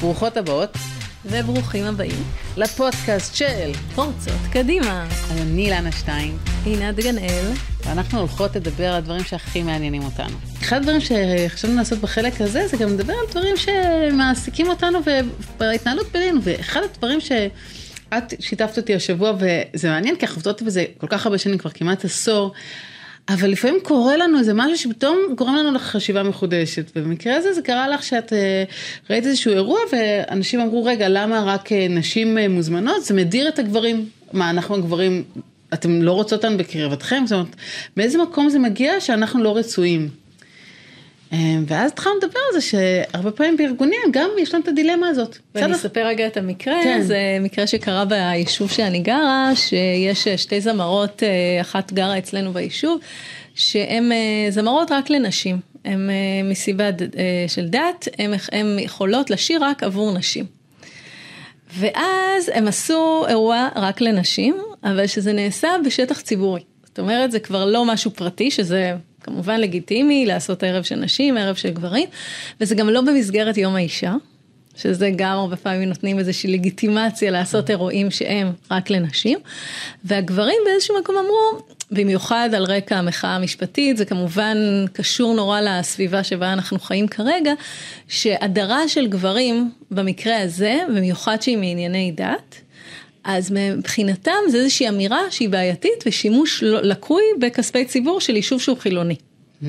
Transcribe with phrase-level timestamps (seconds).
[0.00, 0.76] ברוכות הבאות
[1.26, 2.24] וברוכים הבאים
[2.56, 5.06] לפודקאסט של פורצות קדימה.
[5.30, 6.38] אני אילנה שטיין.
[6.64, 7.52] עינת גנאל.
[7.84, 10.36] ואנחנו הולכות לדבר על הדברים שהכי מעניינים אותנו.
[10.62, 16.40] אחד הדברים שחשבנו לעשות בחלק הזה זה גם לדבר על דברים שמעסיקים אותנו ובהתנהלות בינינו.
[16.42, 21.38] ואחד הדברים שאת שיתפת אותי השבוע וזה מעניין כי אנחנו עובדות בזה כל כך הרבה
[21.38, 22.52] שנים, כבר כמעט עשור.
[23.34, 26.90] אבל לפעמים קורה לנו איזה משהו שפתאום גורם לנו לחשיבה מחודשת.
[26.96, 28.64] ובמקרה הזה זה קרה לך שאת אה,
[29.10, 33.04] ראית איזשהו אירוע ואנשים אמרו, רגע, למה רק אה, נשים אה, מוזמנות?
[33.04, 34.08] זה מדיר את הגברים.
[34.32, 35.24] מה, אנחנו הגברים,
[35.74, 37.22] אתם לא רוצות אותנו בקרבתכם?
[37.26, 37.56] זאת אומרת,
[37.96, 40.08] מאיזה מקום זה מגיע שאנחנו לא רצויים?
[41.66, 45.38] ואז התחלנו לדבר על זה שהרבה פעמים בארגונים גם יש להם את הדילמה הזאת.
[45.54, 47.02] ואני אספר רגע את המקרה, כן.
[47.02, 51.22] זה מקרה שקרה ביישוב שאני גרה, שיש שתי זמרות,
[51.60, 53.00] אחת גרה אצלנו ביישוב,
[53.54, 54.12] שהן
[54.50, 56.10] זמרות רק לנשים, הן
[56.44, 56.88] מסיבה
[57.48, 58.08] של דת,
[58.52, 60.44] הן יכולות לשיר רק עבור נשים.
[61.78, 66.60] ואז הם עשו אירוע רק לנשים, אבל שזה נעשה בשטח ציבורי.
[66.84, 71.54] זאת אומרת, זה כבר לא משהו פרטי, שזה כמובן לגיטימי לעשות ערב של נשים, ערב
[71.54, 72.08] של גברים,
[72.60, 74.14] וזה גם לא במסגרת יום האישה,
[74.76, 79.38] שזה גם הרבה פעמים נותנים איזושהי לגיטימציה לעשות אירועים שהם רק לנשים,
[80.04, 84.56] והגברים באיזשהו מקום אמרו, במיוחד על רקע המחאה המשפטית, זה כמובן
[84.92, 87.52] קשור נורא לסביבה שבה אנחנו חיים כרגע,
[88.08, 92.60] שהדרה של גברים במקרה הזה, במיוחד שהיא מענייני דת,
[93.24, 98.78] אז מבחינתם זה איזושהי אמירה שהיא בעייתית ושימוש לא- לקוי בכספי ציבור של יישוב שהוא
[98.78, 99.16] חילוני.
[99.62, 99.66] Mm-hmm.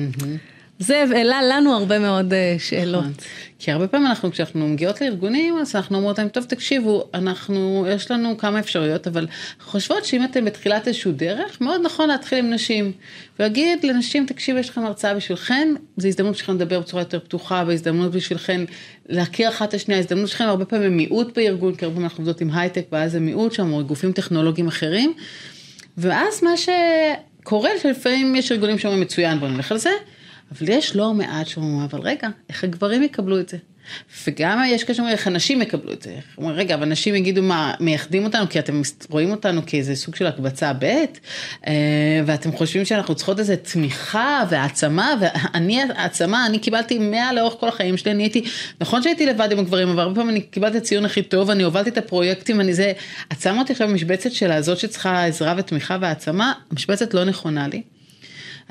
[0.82, 3.00] זה העלה לנו הרבה מאוד אה, שאלות.
[3.00, 3.12] נכון.
[3.58, 8.10] כי הרבה פעמים אנחנו, כשאנחנו מגיעות לארגונים, אז אנחנו אומרות להם, טוב תקשיבו, אנחנו, יש
[8.10, 9.26] לנו כמה אפשרויות, אבל
[9.60, 12.92] חושבות שאם אתם בתחילת איזשהו דרך, מאוד נכון להתחיל עם נשים.
[13.38, 18.12] ולהגיד לנשים, תקשיבו, יש לכם הרצאה בשבילכן, זו הזדמנות בשבילכם לדבר בצורה יותר פתוחה, והזדמנות
[18.12, 18.60] בשבילכן
[19.08, 22.40] להכיר אחת את השנייה, הזדמנות שלכם הרבה פעמים מיעוט בארגון, כי הרבה פעמים אנחנו עובדות
[22.40, 25.12] עם הייטק, ואז זה מיעוט שם, או גופים טכנולוגיים אחרים.
[25.98, 29.90] ואז מה שקורה, שלפעמים יש ארגונים שאומרים מצוין, בואו נלך על זה.
[30.58, 33.56] אבל יש לא מעט שאומרים, אבל רגע, איך הגברים יקבלו את זה?
[34.26, 36.14] וגם יש כאלה שאומרים, איך הנשים יקבלו את זה?
[36.38, 40.26] אומרים, רגע, אבל נשים יגידו, מה, מייחדים אותנו כי אתם רואים אותנו כאיזה סוג של
[40.26, 40.84] הקבצה ב',
[41.66, 41.72] אה,
[42.26, 47.96] ואתם חושבים שאנחנו צריכות איזה תמיכה והעצמה, ואני העצמה, אני קיבלתי 100 לאורך כל החיים
[47.96, 48.44] שלי, אני הייתי,
[48.80, 51.62] נכון שהייתי לבד עם הגברים, אבל הרבה פעמים אני קיבלתי את הציון הכי טוב, אני
[51.62, 52.92] הובלתי את הפרויקטים, אני זה,
[53.32, 57.82] את שמה אותי עכשיו במשבצת של הזאת שצריכה עזרה ותמיכה והעצמה, המשבצת לא נכונה לי.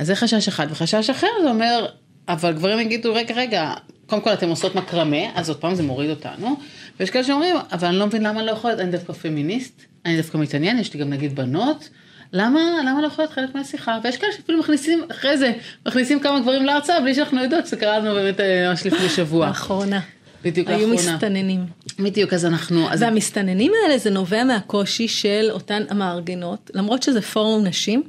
[0.01, 1.85] אז זה חשש אחד, וחשש אחר זה אומר,
[2.27, 3.73] אבל גברים יגידו, רגע, רגע,
[4.05, 6.55] קודם כל אתם עושות מקרמה, אז עוד פעם זה מוריד אותנו,
[6.99, 10.17] ויש כאלה שאומרים, אבל אני לא מבין למה אני לא יכולת, אני דווקא פמיניסט, אני
[10.17, 11.89] דווקא מתעניין, יש לי גם נגיד בנות,
[12.33, 13.99] למה, למה לא יכולה להיות חלק מהשיחה?
[14.03, 15.51] ויש כאלה שאפילו מכניסים, אחרי זה,
[15.87, 19.47] מכניסים כמה גברים להרצאה, בלי שאנחנו יודעות שזה קרה לנו באמת אה, ממש לפני שבוע.
[19.47, 19.99] לאחרונה.
[20.43, 21.01] בדיוק היו לאחרונה.
[21.01, 21.65] היו מסתננים.
[21.99, 22.91] בדיוק, אז אנחנו...
[22.91, 23.01] אז...
[23.01, 28.03] והמסתננים האלה זה נובע מהקושי של אותן המארגנות, למרות שזה פורום נשים,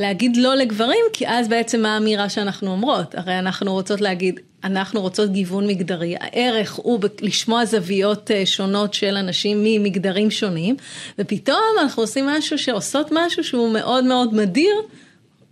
[0.00, 3.14] להגיד לא לגברים, כי אז בעצם מה האמירה שאנחנו אומרות?
[3.14, 9.16] הרי אנחנו רוצות להגיד, אנחנו רוצות גיוון מגדרי, הערך הוא לשמוע זוויות אה, שונות של
[9.16, 10.76] אנשים ממגדרים שונים,
[11.18, 14.74] ופתאום אנחנו עושים משהו שעושות משהו שהוא מאוד מאוד מדיר.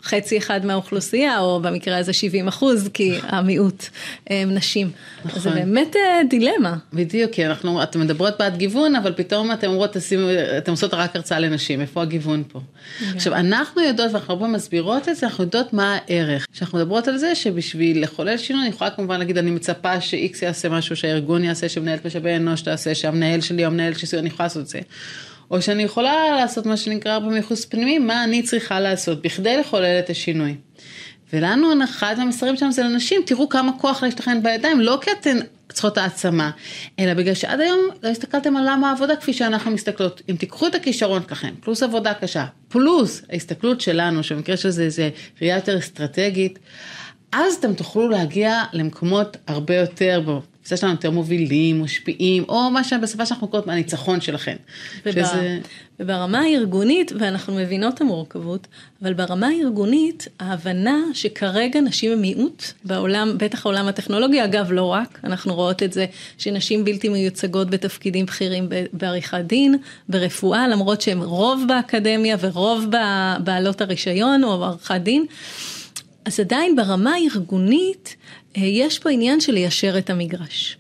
[0.03, 3.85] חצי אחד מהאוכלוסייה, או במקרה הזה 70 אחוז, כי המיעוט
[4.27, 4.91] הם נשים.
[5.25, 5.43] נכון.
[5.43, 6.77] זה באמת אה, דילמה.
[6.93, 9.97] בדיוק, כי אנחנו, אתן מדברות בעד גיוון, אבל פתאום אתן אומרות,
[10.59, 12.59] אתן עושות רק הרצאה לנשים, איפה הגיוון פה?
[12.59, 13.05] Yeah.
[13.15, 16.47] עכשיו, אנחנו יודעות, ואנחנו הרבה מסבירות את זה, אנחנו יודעות מה הערך.
[16.53, 20.69] כשאנחנו מדברות על זה, שבשביל לחולל שינוי, אני יכולה כמובן להגיד, אני מצפה ש-X יעשה
[20.69, 24.63] משהו, שהארגון יעשה, שמנהלת משאבי אנוש תעשה, שהמנהל שלי או המנהל שלי, אני יכולה לעשות
[24.63, 24.81] את זה.
[25.51, 30.11] או שאני יכולה לעשות מה שנקרא במחוץ פנימי, מה אני צריכה לעשות בכדי לחולל את
[30.11, 30.55] השינוי.
[31.33, 35.39] ולנו, אחד מהמסרים שלנו זה לנשים, תראו כמה כוח יש לכם בידיים, לא כי אתן
[35.73, 36.51] צריכות העצמה,
[36.99, 40.23] אלא בגלל שעד היום לא הסתכלתם על למה העבודה כפי שאנחנו מסתכלות.
[40.31, 45.11] אם תיקחו את הכישרון שלכם, פלוס עבודה קשה, פלוס ההסתכלות שלנו, שבמקרה של זה זה
[45.41, 46.59] ראייה יותר אסטרטגית,
[47.33, 50.23] אז אתם תוכלו להגיע למקומות הרבה יותר,
[50.69, 54.57] בתפיסה שלנו יותר מובילים, משפיעים, או מה שבשפה שאנחנו קוראות מהניצחון שלכם.
[55.07, 55.59] ובא, שזה...
[56.01, 58.67] וברמה הארגונית, ואנחנו מבינות את המורכבות,
[59.03, 65.21] אבל ברמה הארגונית, ההבנה שכרגע נשים הם מיעוט בעולם, בטח העולם הטכנולוגי, אגב לא רק,
[65.25, 66.07] אנחנו רואות את זה
[66.39, 69.75] שנשים בלתי מיוצגות בתפקידים בכירים בעריכת דין,
[70.09, 75.27] ברפואה, למרות שהם רוב באקדמיה ורוב בבעלות הרישיון או עריכת דין.
[76.29, 78.17] אז עדיין ברמה הארגונית
[78.57, 80.79] יש פה עניין של ליישר את המגרש.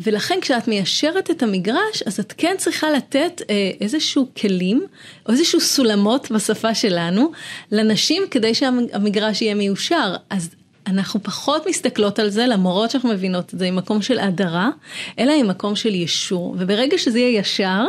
[0.00, 4.86] ולכן כשאת מיישרת את המגרש, אז את כן צריכה לתת אה, איזשהו כלים,
[5.26, 7.32] או איזשהו סולמות בשפה שלנו,
[7.72, 10.14] לנשים כדי שהמגרש יהיה מיושר.
[10.30, 10.50] אז
[10.86, 14.70] אנחנו פחות מסתכלות על זה, למרות שאנחנו מבינות את זה, ממקום של הדרה,
[15.18, 16.56] אלא ממקום של ישור.
[16.58, 17.84] וברגע שזה יהיה ישר,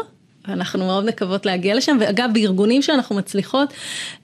[0.48, 3.74] ואנחנו מאוד מקוות להגיע לשם, ואגב, בארגונים שאנחנו מצליחות,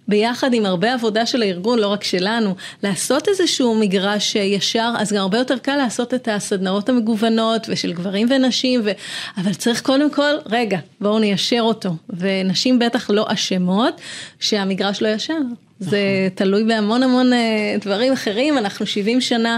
[0.07, 5.21] ביחד עם הרבה עבודה של הארגון, לא רק שלנו, לעשות איזשהו מגרש ישר, אז גם
[5.21, 8.91] הרבה יותר קל לעשות את הסדנאות המגוונות, ושל גברים ונשים, ו...
[9.37, 11.89] אבל צריך קודם כל, רגע, בואו ניישר אותו.
[12.09, 14.01] ונשים בטח לא אשמות
[14.39, 15.37] שהמגרש לא ישר.
[15.79, 15.87] זה
[16.25, 16.35] נכון.
[16.35, 19.57] תלוי בהמון המון אה, דברים אחרים, אנחנו 70 שנה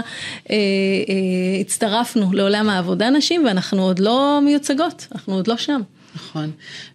[0.50, 5.80] אה, אה, הצטרפנו לעולם העבודה נשים ואנחנו עוד לא מיוצגות, אנחנו עוד לא שם.
[6.16, 6.50] נכון,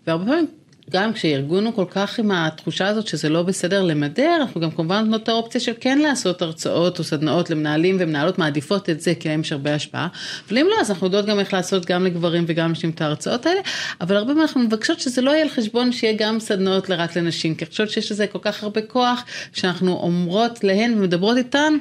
[0.07, 0.47] והרבה פעמים
[0.89, 4.97] גם כשארגון הוא כל כך עם התחושה הזאת שזה לא בסדר למדר, אנחנו גם כמובן
[4.97, 9.29] נותנות את האופציה של כן לעשות הרצאות או סדנאות למנהלים ומנהלות מעדיפות את זה כי
[9.29, 10.07] להם יש הרבה השפעה.
[10.49, 13.45] אבל אם לא, אז אנחנו יודעות גם איך לעשות גם לגברים וגם נשים את ההרצאות
[13.45, 13.61] האלה,
[14.01, 17.55] אבל הרבה פעמים אנחנו מבקשות שזה לא יהיה על חשבון שיהיה גם סדנאות רק לנשים,
[17.55, 21.73] כי אני חושבת שיש לזה כל כך הרבה כוח, שאנחנו אומרות להן ומדברות איתן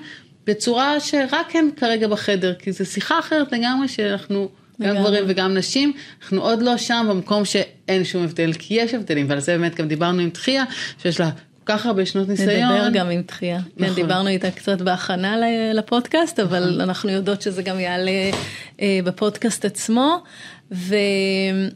[0.46, 4.48] בצורה שרק הן כרגע בחדר, כי זו שיחה אחרת לגמרי שאנחנו...
[4.82, 5.92] גם גברים וגם נשים,
[6.22, 9.88] אנחנו עוד לא שם במקום שאין שום הבדל, כי יש הבדלים, ועל זה באמת גם
[9.88, 10.64] דיברנו עם תחייה,
[11.02, 11.30] שיש לה
[11.64, 12.72] כל כך הרבה שנות ניסיון.
[12.72, 13.58] נדבר גם עם תחייה.
[13.58, 13.94] כן, נכון.
[13.96, 15.36] כן, דיברנו איתה קצת בהכנה
[15.74, 16.80] לפודקאסט, אבל נכון.
[16.80, 18.30] אנחנו יודעות שזה גם יעלה
[18.80, 20.22] אה, בפודקאסט עצמו,
[20.70, 21.70] ואני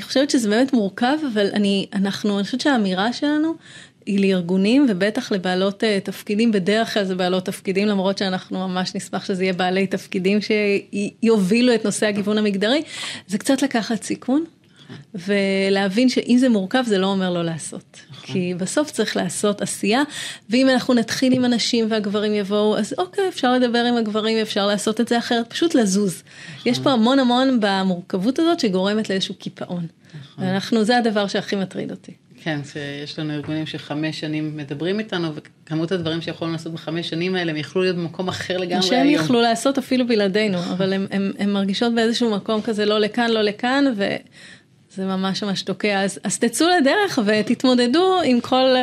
[0.00, 3.54] חושבת שזה באמת מורכב, אבל אני, אנחנו, אני חושבת שהאמירה שלנו,
[4.06, 9.24] היא לארגונים ובטח לבעלות אה, תפקידים, בדרך כלל זה בעלות תפקידים, למרות שאנחנו ממש נשמח
[9.24, 12.82] שזה יהיה בעלי תפקידים שיובילו את נושא הגיוון המגדרי,
[13.26, 14.44] זה קצת לקחת סיכון.
[15.14, 18.00] ולהבין שאם זה מורכב זה לא אומר לא לעשות.
[18.22, 20.02] כי בסוף צריך לעשות עשייה,
[20.50, 25.00] ואם אנחנו נתחיל עם הנשים והגברים יבואו, אז אוקיי, אפשר לדבר עם הגברים, אפשר לעשות
[25.00, 26.22] את זה אחרת, פשוט לזוז.
[26.66, 29.86] יש פה המון המון במורכבות הזאת שגורמת לאיזשהו קיפאון.
[30.38, 32.12] ואנחנו, זה הדבר שהכי מטריד אותי.
[32.46, 37.50] כן, שיש לנו ארגונים שחמש שנים מדברים איתנו, וכמות הדברים שיכולנו לעשות בחמש שנים האלה,
[37.50, 38.82] הם יכלו להיות במקום אחר לגמרי היום.
[38.82, 40.92] שהם יכלו לעשות אפילו בלעדינו, אבל
[41.38, 46.02] הן מרגישות באיזשהו מקום כזה לא לכאן, לא לכאן, וזה ממש ממש תוקע.
[46.02, 48.74] אז, אז תצאו לדרך ותתמודדו עם כל,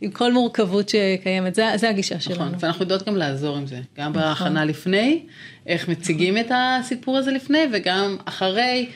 [0.00, 2.46] עם כל מורכבות שקיימת, זה, זה הגישה נכון, שלנו.
[2.46, 4.22] נכון, ואנחנו יודעות גם לעזור עם זה, גם נכון.
[4.22, 5.22] בהכנה לפני,
[5.66, 8.88] איך מציגים את הסיפור הזה לפני, וגם אחרי.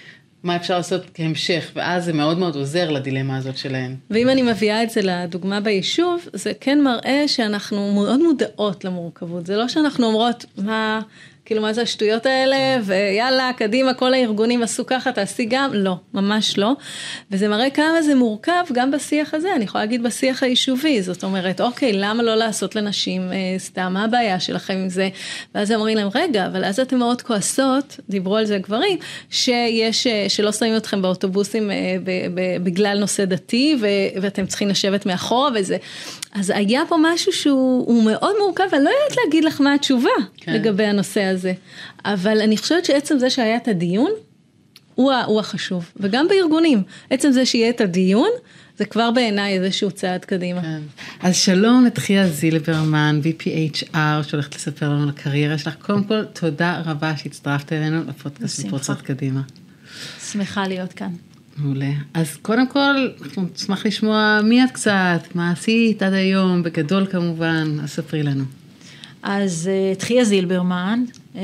[0.46, 3.94] מה אפשר לעשות כהמשך, ואז זה מאוד מאוד עוזר לדילמה הזאת שלהן.
[4.10, 9.46] ואם אני מביאה את זה לדוגמה ביישוב, זה כן מראה שאנחנו מאוד מודעות למורכבות.
[9.46, 11.00] זה לא שאנחנו אומרות, מה,
[11.46, 16.58] כאילו מה זה השטויות האלה, ויאללה, קדימה, כל הארגונים עשו ככה, תעשי גם, לא, ממש
[16.58, 16.72] לא.
[17.31, 21.60] וזה מראה כמה זה מורכב גם בשיח הזה, אני יכולה להגיד בשיח היישובי, זאת אומרת,
[21.60, 25.08] אוקיי, למה לא לעשות לנשים אה, סתם, מה הבעיה שלכם עם זה?
[25.54, 28.99] ואז אומרים להם, רגע, אבל אז אתם מאוד כועסות, דיברו על זה גברים,
[29.31, 33.87] שיש, אה, שלא שמים אתכם באוטובוסים אה, ב, ב, בגלל נושא דתי, ו,
[34.22, 35.76] ואתם צריכים לשבת מאחורה וזה.
[36.38, 40.53] אז היה פה משהו שהוא מאוד מורכב, אני לא יודעת להגיד לך מה התשובה כן.
[40.53, 41.53] לגבי הנושא הזה,
[42.05, 44.11] אבל אני חושבת שעצם זה שהיה את הדיון,
[44.94, 48.29] הוא, הוא החשוב, וגם בארגונים, עצם זה שיהיה את הדיון,
[48.79, 50.62] זה כבר בעיניי איזשהו צעד קדימה.
[50.62, 50.81] כן.
[51.21, 55.75] אז שלום לתחיה זילברמן, VPHR, שהולכת לספר לנו על הקריירה שלך.
[55.83, 59.41] קודם כל, תודה רבה שהצטרפת אלינו לפודקאסט מפורצות קדימה.
[60.33, 61.11] שמחה להיות כאן.
[61.58, 61.91] מעולה.
[62.14, 67.76] אז קודם כל, אנחנו נשמח לשמוע מי את קצת, מה עשית עד היום, בגדול כמובן,
[67.82, 68.44] אז ספרי לנו.
[69.23, 71.05] אז אה, תחיה זילברמן,
[71.37, 71.43] אה,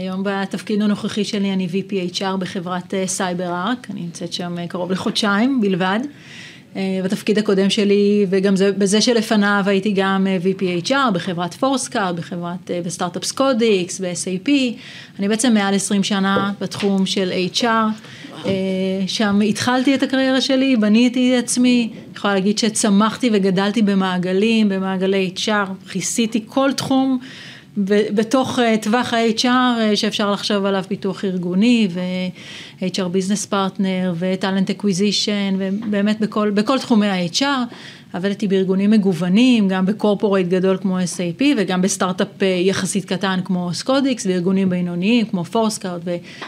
[0.00, 4.92] היום בתפקיד הנוכחי שלי אני VP HR בחברת סייבר אה, Ark, אני נמצאת שם קרוב
[4.92, 6.00] לחודשיים בלבד.
[7.04, 13.24] בתפקיד הקודם שלי וגם זה, בזה שלפניו הייתי גם VP HR בחברת ForeScout, בחברת, בסטארט-אפ
[13.24, 14.50] Scodix, ב-SAP.
[15.18, 17.66] אני בעצם מעל 20 שנה בתחום של HR.
[18.46, 18.50] אה,
[19.06, 25.90] שם התחלתי את הקריירה שלי, בניתי את עצמי, יכולה להגיד שצמחתי וגדלתי במעגלים, במעגלי HR,
[25.90, 27.18] כיסיתי כל תחום
[27.86, 34.25] בתוך אה, טווח ה-HR אה, שאפשר לחשוב עליו פיתוח ארגוני ו- HR business partner ו
[34.25, 37.44] talent acquisition ובאמת בכל, בכל תחומי ה-HR.
[38.12, 44.26] עבדתי בארגונים מגוונים, גם ב corporate גדול כמו SAP וגם בסטארט-אפ יחסית קטן כמו Scodix,
[44.26, 46.02] וארגונים בינוניים כמו Forescout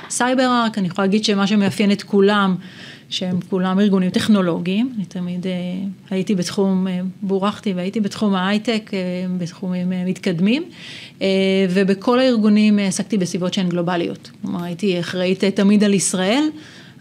[0.09, 2.57] ו CyberArk, אני יכולה להגיד שמה שמאפיין את כולם,
[3.09, 5.47] שהם כולם ארגונים טכנולוגיים, אני תמיד
[6.11, 6.87] הייתי בתחום,
[7.23, 8.91] בורחתי והייתי בתחום ההייטק,
[9.39, 10.63] בתחומים מתקדמים,
[11.71, 16.45] ובכל הארגונים עסקתי בסביבות שהן גלובליות, כלומר הייתי אחראית תמיד על ישראל.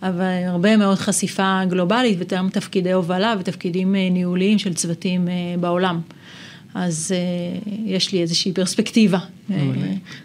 [0.04, 6.02] אבל הרבה מאוד חשיפה גלובלית וגם תפקידי הובלה ותפקידים אה, ניהוליים של צוותים אה, בעולם.
[6.76, 9.18] אז uh, יש לי איזושהי פרספקטיבה
[9.50, 9.62] רחבה.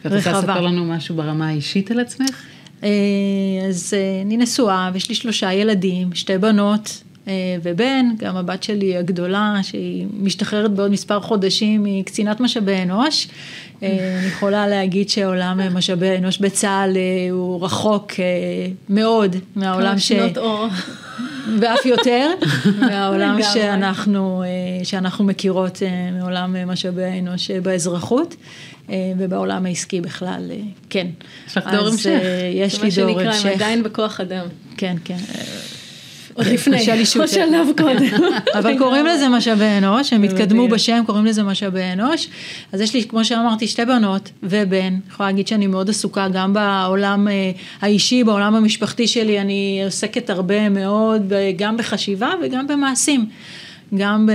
[0.04, 2.42] ואת רוצה לספר לנו משהו ברמה האישית על עצמך?
[2.80, 2.84] Uh,
[3.68, 7.02] אז uh, אני נשואה ויש לי שלושה ילדים, שתי בנות,
[7.62, 13.28] ובן, גם הבת שלי הגדולה, שהיא משתחררת בעוד מספר חודשים, היא קצינת משאבי אנוש.
[13.82, 16.96] אני יכולה להגיד שעולם משאבי האנוש בצה"ל
[17.30, 18.12] הוא רחוק
[18.88, 20.08] מאוד מהעולם ש...
[20.08, 20.66] שנות אור.
[21.60, 22.30] ואף יותר,
[22.90, 24.44] מהעולם שאנחנו,
[24.84, 25.82] שאנחנו מכירות
[26.18, 28.36] מעולם משאבי האנוש באזרחות.
[29.18, 30.50] ובעולם העסקי בכלל,
[30.90, 31.06] כן.
[31.46, 32.20] יש לך דור המשך.
[32.54, 33.26] יש לי דור המשך.
[33.26, 34.46] מה שנקרא, הם עדיין בכוח אדם.
[34.76, 35.16] כן, כן.
[36.38, 36.76] עוד לפני,
[37.18, 38.24] עוד שלב קודם.
[38.58, 42.28] אבל קוראים לזה משאבי אנוש, הם התקדמו בשם, קוראים לזה משאבי אנוש.
[42.72, 44.94] אז יש לי, כמו שאמרתי, שתי בנות ובן.
[45.08, 47.28] יכולה להגיד שאני מאוד עסוקה גם בעולם
[47.80, 53.26] האישי, בעולם המשפחתי שלי, אני עוסקת הרבה מאוד, גם בחשיבה וגם במעשים.
[53.96, 54.32] גם ב...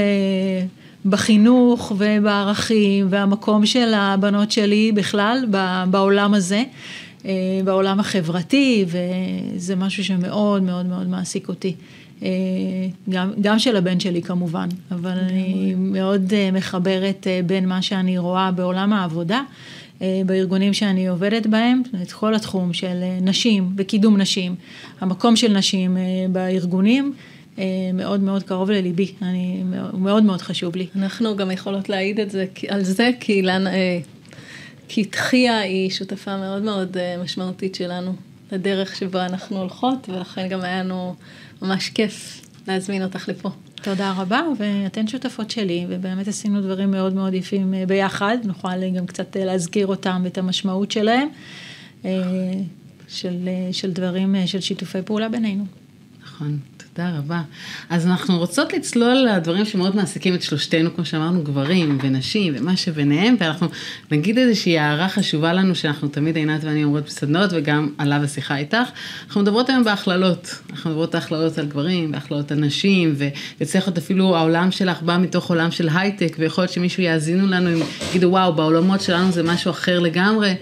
[1.06, 5.46] בחינוך ובערכים והמקום של הבנות שלי בכלל
[5.88, 6.64] בעולם הזה,
[7.64, 11.76] בעולם החברתי, וזה משהו שמאוד מאוד מאוד מעסיק אותי.
[13.10, 18.94] גם, גם של הבן שלי כמובן, אבל אני מאוד מחברת בין מה שאני רואה בעולם
[18.94, 19.42] העבודה,
[20.26, 24.56] בארגונים שאני עובדת בהם, את כל התחום של נשים וקידום נשים,
[25.02, 25.98] המקום של נשים
[26.32, 27.14] בארגונים.
[27.94, 29.64] מאוד מאוד קרוב לליבי, אני,
[29.94, 30.88] מאוד מאוד חשוב לי.
[30.96, 33.70] אנחנו גם יכולות להעיד את זה, על זה, כי אילנה,
[34.96, 38.16] כי תחיה היא שותפה מאוד מאוד משמעותית שלנו,
[38.52, 41.16] לדרך שבה אנחנו הולכות, ולכן גם היה לנו
[41.62, 43.50] ממש כיף להזמין אותך לפה.
[43.76, 49.38] תודה רבה, ואתן שותפות שלי, ובאמת עשינו דברים מאוד מאוד יפים ביחד, נוכל גם קצת
[49.40, 51.28] להזכיר אותם ואת המשמעות שלהם,
[53.08, 55.66] של, של דברים, של שיתופי פעולה בינינו.
[56.24, 56.60] נכון.
[56.96, 57.42] תודה רבה.
[57.90, 63.36] אז אנחנו רוצות לצלול לדברים שמאוד מעסיקים את שלושתנו, כמו שאמרנו, גברים ונשים ומה שביניהם,
[63.40, 63.68] ואנחנו
[64.12, 68.88] נגיד איזושהי הערה חשובה לנו, שאנחנו תמיד עינת ואני אומרות בסדנות, וגם עליו השיחה איתך.
[69.28, 70.56] אנחנו מדברות היום בהכללות.
[70.72, 73.16] אנחנו מדברות הכללות על גברים, בהכללות על נשים,
[73.62, 77.70] וצריך להיות אפילו העולם שלך בא מתוך עולם של הייטק, ויכול להיות שמישהו יאזינו לנו,
[78.10, 80.56] יגידו וואו, בעולמות שלנו זה משהו אחר לגמרי.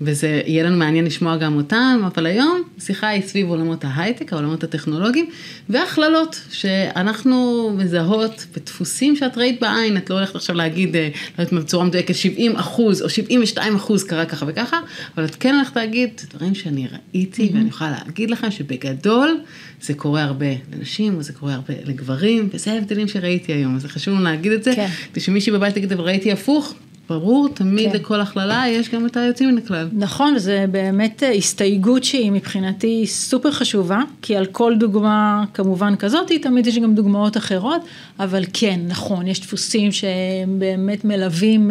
[0.00, 4.64] וזה יהיה לנו מעניין לשמוע גם אותם, אבל היום שיחה היא סביב עולמות ההייטק, העולמות
[4.64, 5.30] הטכנולוגיים,
[5.68, 11.84] והכללות שאנחנו מזהות בדפוסים שאת ראית בעין, את לא הולכת עכשיו להגיד, לא יודעת בצורה
[11.84, 14.80] מדויקת 70 אחוז או 72 אחוז קרה ככה וככה,
[15.16, 17.54] אבל את כן הולכת להגיד דברים שאני ראיתי, mm-hmm.
[17.54, 19.40] ואני יכולה להגיד לכם שבגדול
[19.82, 24.14] זה קורה הרבה לנשים, וזה קורה הרבה לגברים, וזה ההבדלים שראיתי היום, אז זה חשוב
[24.14, 24.88] לנו להגיד את זה, כן.
[25.12, 26.74] כדי שמישהי בבית תגיד, אבל ראיתי הפוך.
[27.08, 27.96] ברור, תמיד כן.
[27.98, 29.88] לכל הכללה יש גם את היוצאים מן הכלל.
[29.92, 36.66] נכון, וזה באמת הסתייגות שהיא מבחינתי סופר חשובה, כי על כל דוגמה כמובן כזאת, תמיד
[36.66, 37.82] יש גם דוגמאות אחרות,
[38.20, 41.70] אבל כן, נכון, יש דפוסים שהם באמת מלווים,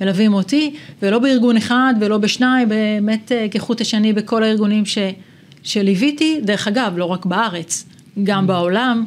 [0.00, 4.98] מלווים אותי, ולא בארגון אחד ולא בשניים, באמת כחוט השני בכל הארגונים ש,
[5.62, 7.86] שליוויתי, דרך אגב, לא רק בארץ,
[8.24, 9.04] גם בעולם.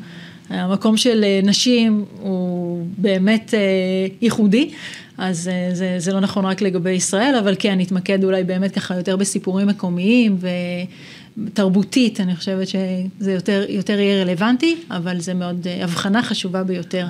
[0.50, 3.54] המקום של נשים הוא באמת
[4.22, 4.70] ייחודי,
[5.18, 9.16] אז זה, זה לא נכון רק לגבי ישראל, אבל כן, נתמקד אולי באמת ככה יותר
[9.16, 10.38] בסיפורים מקומיים
[11.38, 17.06] ותרבותית, אני חושבת שזה יותר, יותר יהיה רלוונטי, אבל זה מאוד הבחנה חשובה ביותר.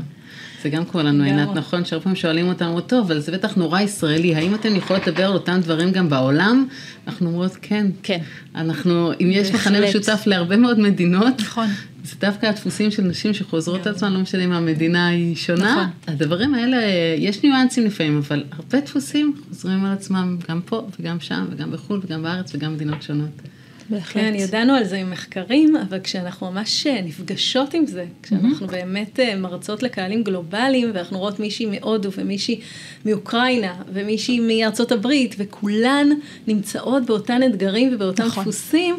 [0.63, 3.81] זה גם קורה לנו, עינת, נכון, שהרבה פעמים שואלים אותנו, טוב, אבל זה בטח נורא
[3.81, 6.67] ישראלי, האם אתן יכולות לדבר על אותם דברים גם בעולם?
[7.07, 7.87] אנחנו אומרות, כן.
[8.03, 8.19] כן.
[8.55, 11.67] אנחנו, אם יש מכנה משותף להרבה מאוד מדינות, נכון.
[12.03, 15.71] זה דווקא הדפוסים של נשים שחוזרות את עצמן, לא משנה אם המדינה היא שונה.
[15.71, 15.85] נכון.
[16.07, 16.77] הדברים האלה,
[17.17, 22.01] יש ניואנסים לפעמים, אבל הרבה דפוסים חוזרים על עצמם גם פה וגם שם וגם בחו"ל
[22.03, 23.41] וגם בארץ וגם מדינות שונות.
[23.89, 24.23] בהחלט.
[24.23, 28.71] כן, ידענו על זה עם מחקרים, אבל כשאנחנו ממש נפגשות עם זה, כשאנחנו mm-hmm.
[28.71, 32.59] באמת מרצות לקהלים גלובליים, ואנחנו רואות מישהי מהודו ומישהי
[33.05, 36.09] מאוקראינה ומישהי מארצות הברית, וכולן
[36.47, 38.43] נמצאות באותן אתגרים ובאותם נכון.
[38.43, 38.95] דפוסים,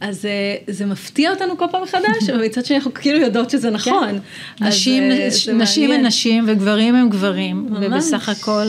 [0.00, 0.28] אז
[0.66, 4.18] זה מפתיע אותנו כל פעם מחדש, אבל מצד שני אנחנו כאילו יודעות שזה נכון.
[4.56, 4.66] כן.
[4.66, 5.02] נשים,
[5.54, 7.84] נשים הם נשים וגברים הם גברים, ממש.
[7.86, 8.66] ובסך הכל,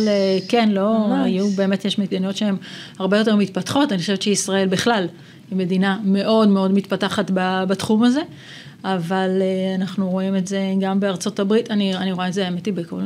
[0.47, 1.25] כן, לא, ממש.
[1.25, 2.55] היו, באמת יש מדינות שהן
[2.99, 5.07] הרבה יותר מתפתחות, אני חושבת שישראל בכלל
[5.51, 7.31] היא מדינה מאוד מאוד מתפתחת
[7.67, 8.21] בתחום הזה.
[8.85, 9.41] אבל
[9.75, 13.01] אנחנו רואים את זה גם בארצות הברית, אני, אני רואה את זה האמת היא בכל,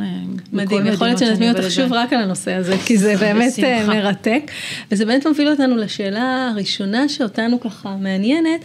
[0.54, 3.54] מדהים, יכול להיות שנזמין אותך שוב רק על הנושא הזה, כי זה באמת
[3.88, 4.52] מרתק,
[4.92, 8.62] וזה באמת מוביל אותנו לשאלה הראשונה שאותנו ככה מעניינת,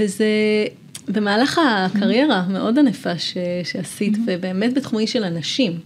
[0.00, 0.26] וזה
[1.08, 5.78] במהלך הקריירה המאוד ענפה ש, שעשית, ובאמת בתחומי של אנשים.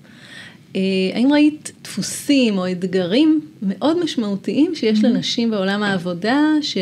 [1.15, 6.77] האם ראית דפוסים או אתגרים מאוד משמעותיים שיש לנשים בעולם העבודה, ש,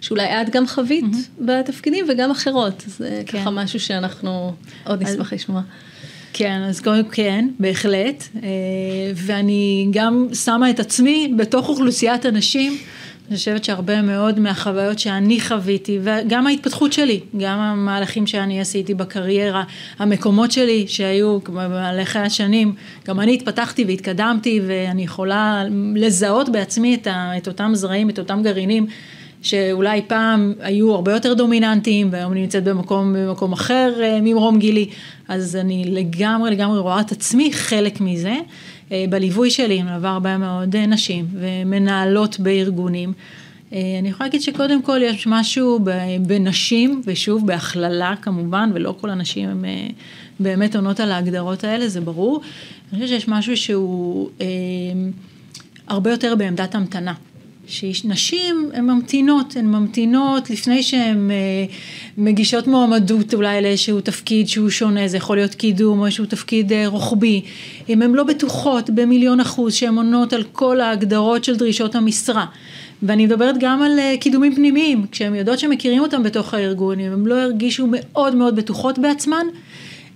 [0.00, 1.42] שאולי את גם חווית mm-hmm.
[1.46, 3.38] בתפקידים וגם אחרות, זה כן.
[3.38, 4.52] ככה משהו שאנחנו
[4.86, 5.62] עוד נשמח לשמוע.
[6.32, 8.28] כן, אז קודם כן, בהחלט,
[9.14, 12.78] ואני גם שמה את עצמי בתוך אוכלוסיית הנשים.
[13.32, 19.62] אני חושבת שהרבה מאוד מהחוויות שאני חוויתי, וגם ההתפתחות שלי, גם המהלכים שאני עשיתי בקריירה,
[19.98, 22.74] המקומות שלי שהיו במהלכי השנים,
[23.08, 28.42] גם אני התפתחתי והתקדמתי, ואני יכולה לזהות בעצמי את, ה, את אותם זרעים, את אותם
[28.42, 28.86] גרעינים.
[29.42, 34.88] שאולי פעם היו הרבה יותר דומיננטיים והיום אני נמצאת במקום, במקום אחר אה, ממרום גילי,
[35.28, 38.34] אז אני לגמרי לגמרי רואה את עצמי חלק מזה.
[38.92, 43.12] אה, בליווי שלי מלווה הרבה מאוד אה, נשים ומנהלות בארגונים.
[43.72, 45.78] אני יכולה להגיד שקודם כל יש משהו
[46.26, 49.64] בנשים, ושוב בהכללה כמובן, ולא כל הנשים הן
[50.40, 52.40] באמת עונות על ההגדרות האלה, זה ברור.
[52.92, 54.30] אני חושבת שיש משהו שהוא
[55.88, 57.12] הרבה יותר בעמדת המתנה.
[57.72, 61.36] שנשים הן ממתינות, הן ממתינות לפני שהן אה,
[62.18, 66.86] מגישות מועמדות אולי לאיזשהו תפקיד שהוא שונה, זה יכול להיות קידום או איזשהו תפקיד אה,
[66.86, 67.42] רוחבי,
[67.88, 72.46] אם הן לא בטוחות במיליון אחוז שהן עונות על כל ההגדרות של דרישות המשרה.
[73.02, 77.24] ואני מדברת גם על אה, קידומים פנימיים, כשהן יודעות שמכירים אותם בתוך הארגון, אם הן
[77.26, 79.46] לא הרגישו מאוד מאוד בטוחות בעצמן,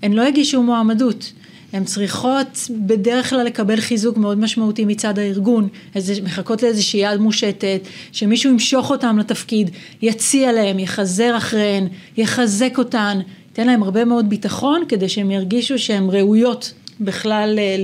[0.02, 1.32] הן לא הגישו מועמדות.
[1.72, 7.80] הן צריכות בדרך כלל לקבל חיזוק מאוד משמעותי מצד הארגון, איזה, מחכות לאיזושהי יד מושטת,
[8.12, 9.70] שמישהו ימשוך אותם לתפקיד,
[10.02, 13.18] יציע להם, יחזר אחריהן, יחזק אותן,
[13.48, 17.76] ייתן להם הרבה מאוד ביטחון כדי שהם ירגישו שהן ראויות בכלל, אה,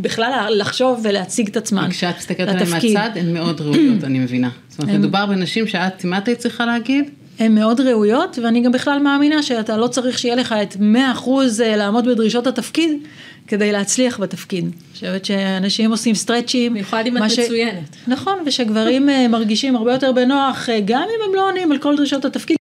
[0.00, 1.90] בכלל לחשוב ולהציג את עצמן.
[1.90, 4.50] כשאת מסתכלת עליהן מהצד, הן מאוד ראויות, אני מבינה.
[4.68, 7.10] זאת אומרת, מדובר בנשים שאת, מה את היית צריכה להגיד?
[7.38, 11.28] הן מאוד ראויות, ואני גם בכלל מאמינה שאתה לא צריך שיהיה לך את 100%
[11.62, 12.92] אה, לעמוד בדרישות התפקיד,
[13.46, 14.64] כדי להצליח בתפקיד.
[14.64, 16.72] אני חושבת שאנשים עושים סטרצ'ים.
[16.72, 17.38] במיוחד אם את ש...
[17.38, 17.96] מצוינת.
[18.08, 21.96] נכון, ושגברים אה, מרגישים הרבה יותר בנוח, אה, גם אם הם לא עונים על כל
[21.96, 22.56] דרישות התפקיד.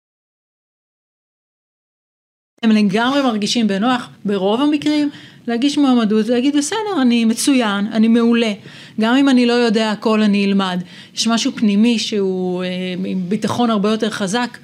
[2.64, 5.10] הם לגמרי מרגישים בנוח, ברוב המקרים,
[5.48, 8.54] להגיש מועמדות, להגיד בסדר, אני מצוין, אני מעולה,
[9.00, 10.82] גם אם אני לא יודע הכל אני אלמד.
[11.16, 12.70] יש משהו פנימי שהוא אה,
[13.06, 14.58] עם ביטחון הרבה יותר חזק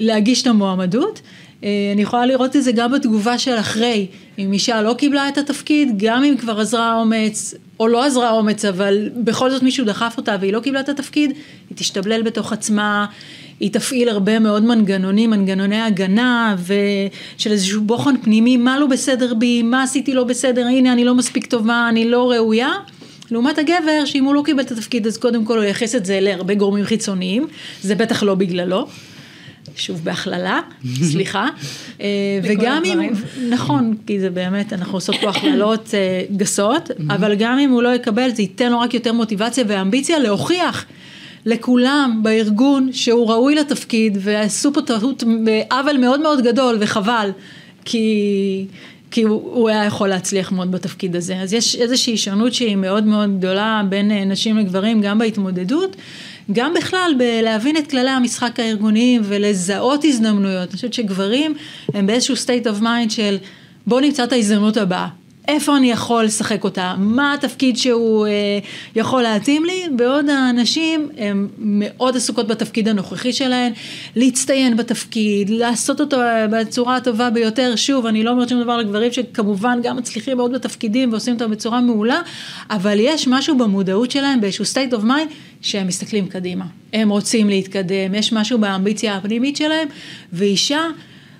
[0.00, 1.20] להגיש את המועמדות.
[1.64, 4.06] אה, אני יכולה לראות את זה גם בתגובה של אחרי,
[4.38, 8.64] אם אישה לא קיבלה את התפקיד, גם אם כבר עזרה אומץ, או לא עזרה אומץ,
[8.64, 11.30] אבל בכל זאת מישהו דחף אותה והיא לא קיבלה את התפקיד,
[11.70, 13.06] היא תשתבלל בתוך עצמה,
[13.60, 19.62] היא תפעיל הרבה מאוד מנגנונים, מנגנוני הגנה ושל איזשהו בוחן פנימי, מה לא בסדר בי,
[19.62, 22.72] מה עשיתי לא בסדר, הנה אני לא מספיק טובה, אני לא ראויה.
[23.30, 26.20] לעומת הגבר, שאם הוא לא קיבל את התפקיד, אז קודם כל הוא ייחס את זה
[26.20, 27.46] להרבה גורמים חיצוניים,
[27.82, 28.86] זה בטח לא בגללו.
[29.76, 30.60] שוב בהכללה,
[31.12, 31.48] סליחה,
[32.00, 32.06] אה,
[32.42, 33.10] וגם אם,
[33.48, 37.94] נכון, כי זה באמת, אנחנו עושות פה הכללות אה, גסות, אבל גם אם הוא לא
[37.94, 40.86] יקבל, זה ייתן לו רק יותר מוטיבציה ואמביציה להוכיח
[41.46, 47.30] לכולם בארגון שהוא ראוי לתפקיד, ועשו פה טעות בעוול מאוד מאוד גדול וחבל,
[47.84, 48.66] כי...
[49.10, 51.36] כי הוא, הוא היה יכול להצליח מאוד בתפקיד הזה.
[51.36, 55.96] אז יש איזושהי שונות שהיא מאוד מאוד גדולה בין אה, נשים לגברים גם בהתמודדות,
[56.52, 60.68] גם בכלל בלהבין את כללי המשחק הארגוניים ולזהות הזדמנויות.
[60.68, 61.54] אני חושבת שגברים
[61.94, 63.36] הם באיזשהו state of mind של
[63.86, 65.08] בוא נמצא את ההזדמנות הבאה.
[65.48, 68.58] איפה אני יכול לשחק אותה, מה התפקיד שהוא אה,
[68.96, 73.72] יכול להתאים לי, בעוד האנשים הן מאוד עסוקות בתפקיד הנוכחי שלהן,
[74.16, 76.16] להצטיין בתפקיד, לעשות אותו
[76.50, 81.10] בצורה הטובה ביותר, שוב, אני לא אומרת שום דבר לגברים שכמובן גם מצליחים מאוד בתפקידים
[81.10, 82.20] ועושים אותם בצורה מעולה,
[82.70, 88.14] אבל יש משהו במודעות שלהם, באיזשהו state of mind, שהם מסתכלים קדימה, הם רוצים להתקדם,
[88.14, 89.88] יש משהו באמביציה הפנימית שלהם,
[90.32, 90.80] ואישה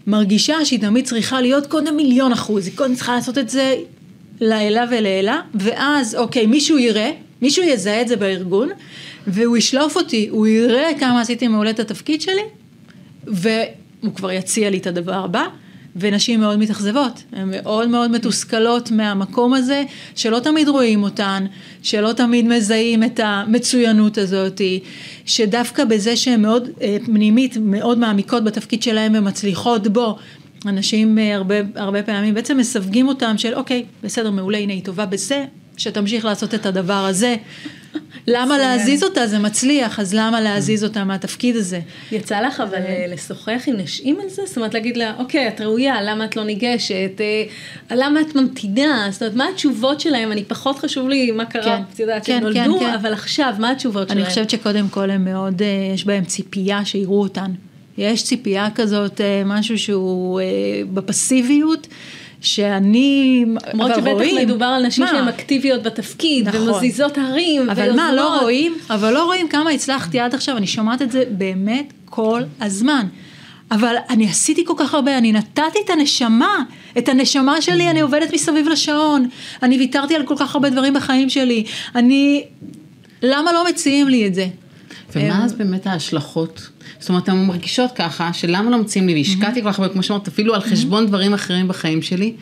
[0.07, 3.77] מרגישה שהיא תמיד צריכה להיות קודם מיליון אחוז, היא קודם צריכה לעשות את זה
[4.41, 7.11] לעילה ולעילה, ואז אוקיי, מישהו יראה,
[7.43, 8.69] מישהו יזהה את זה בארגון,
[9.27, 12.43] והוא ישלוף אותי, הוא יראה כמה עשיתי מעולה את התפקיד שלי,
[13.25, 15.47] והוא כבר יציע לי את הדבר הבא,
[15.97, 21.47] ונשים מאוד מתאכזבות, הן מאוד מאוד מתוסכלות מהמקום הזה, שלא תמיד רואים אותן,
[21.83, 24.61] שלא תמיד מזהים את המצוינות הזאת,
[25.27, 30.17] שדווקא בזה שהן מאוד אה, פנימית, מאוד מעמיקות בתפקיד שלהן ומצליחות בו,
[30.67, 35.07] אנשים אה, הרבה, הרבה פעמים בעצם מסווגים אותם של אוקיי, בסדר, מעולה, הנה היא טובה
[35.07, 35.45] בזה,
[35.77, 37.37] שתמשיך לעשות את הדבר הזה.
[38.27, 39.27] למה להזיז אותה?
[39.27, 41.81] זה מצליח, אז למה להזיז אותה מהתפקיד הזה?
[42.13, 44.43] יצא לך אבל אה, לשוחח עם נשים על זה?
[44.47, 47.21] זאת אומרת להגיד לה, אוקיי, את ראויה, למה את לא ניגשת?
[47.21, 49.09] אה, למה את ממתינה?
[49.11, 50.33] זאת אומרת, מה התשובות שלהם?
[50.33, 52.95] אני פחות חשוב לי מה קרה, כן, את יודעת, כן, שהם כן, נולדו, כן.
[52.95, 54.19] אבל עכשיו, מה התשובות שלהם?
[54.19, 55.63] אני חושבת שקודם כל הם מאוד,
[55.95, 57.51] יש בהם ציפייה שיראו אותן.
[57.99, 60.47] יש ציפייה כזאת, אה, משהו שהוא אה,
[60.95, 61.87] בפסיביות.
[62.41, 68.13] שאני, למרות שבטח רואים, מדובר על נשים שהן אקטיביות בתפקיד, נכון, ומזיזות הרים, אבל מה,
[68.13, 72.43] לא רואים, אבל לא רואים כמה הצלחתי עד עכשיו, אני שומעת את זה באמת כל
[72.61, 73.07] הזמן.
[73.71, 76.63] אבל אני עשיתי כל כך הרבה, אני נתתי את הנשמה,
[76.99, 79.29] את הנשמה שלי, אני עובדת מסביב לשעון,
[79.63, 82.45] אני ויתרתי על כל כך הרבה דברים בחיים שלי, אני,
[83.23, 84.47] למה לא מציעים לי את זה?
[85.15, 86.70] ומה אז באמת ההשלכות?
[87.01, 90.29] זאת אומרת, הן מרגישות ככה, שלמה לא מציעים לי, והשקעתי כל כך הרבה, כמו שאמרת,
[90.29, 92.33] אפילו על חשבון דברים אחרים בחיים שלי,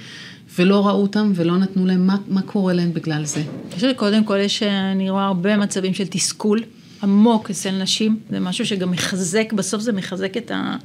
[0.58, 3.40] ולא ראו אותם ולא נתנו להם, מה, מה קורה להם בגלל זה?
[3.40, 6.62] אני חושבת שקודם כל יש, אני רואה הרבה מצבים של תסכול
[7.02, 10.76] עמוק אצל נשים, זה משהו שגם מחזק, בסוף זה מחזק את, ה,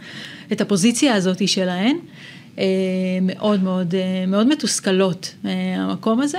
[0.52, 1.98] את הפוזיציה הזאת שלהן.
[2.60, 2.66] אה,
[3.22, 6.38] מאוד מאוד, אה, מאוד מתוסכלות אה, המקום הזה.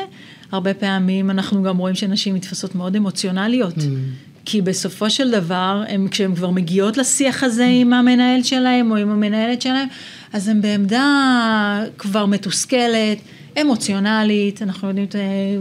[0.52, 3.76] הרבה פעמים אנחנו גם רואים שנשים נתפסות מאוד אמוציונליות.
[3.76, 4.33] Mm.
[4.44, 9.62] כי בסופו של דבר, כשהן כבר מגיעות לשיח הזה עם המנהל שלהם או עם המנהלת
[9.62, 9.88] שלהם,
[10.32, 13.18] אז הן בעמדה כבר מתוסכלת,
[13.60, 15.06] אמוציונלית, אנחנו יודעים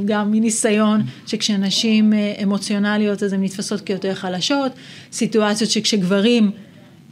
[0.05, 4.71] גם מניסיון שכשנשים אמוציונליות אז הן נתפסות כיותר חלשות,
[5.11, 6.51] סיטואציות שכשגברים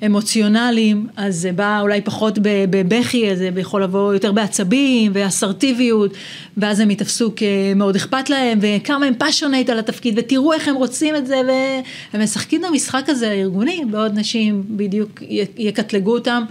[0.05, 6.13] אמוציונליים, אז זה בא אולי פחות בבכי, אז זה יכול לבוא יותר בעצבים ואסרטיביות,
[6.57, 11.15] ואז הם יתפסו כמאוד אכפת להם, וכמה הם פאשונט על התפקיד, ותראו איך הם רוצים
[11.15, 15.21] את זה, והם משחקים את המשחק הזה הארגוני, בעוד נשים בדיוק
[15.57, 16.43] יקטלגו אותם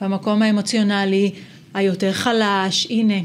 [0.00, 1.30] במקום האמוציונלי,
[1.74, 3.20] היותר חלש, הנה.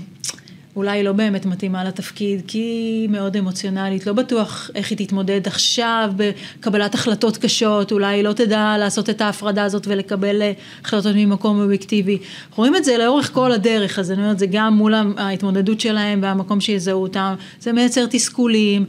[0.76, 6.14] אולי לא באמת מתאימה לתפקיד, כי היא מאוד אמוציונלית, לא בטוח איך היא תתמודד עכשיו
[6.16, 10.52] בקבלת החלטות קשות, אולי היא לא תדע לעשות את ההפרדה הזאת ולקבל אה,
[10.84, 12.18] החלטות ממקום אובייקטיבי.
[12.56, 16.62] רואים את זה לאורך כל הדרך, אז אני אומרת, זה גם מול ההתמודדות שלהם והמקום
[16.62, 18.86] שיזהו אותם, זה מייצר תסכולים.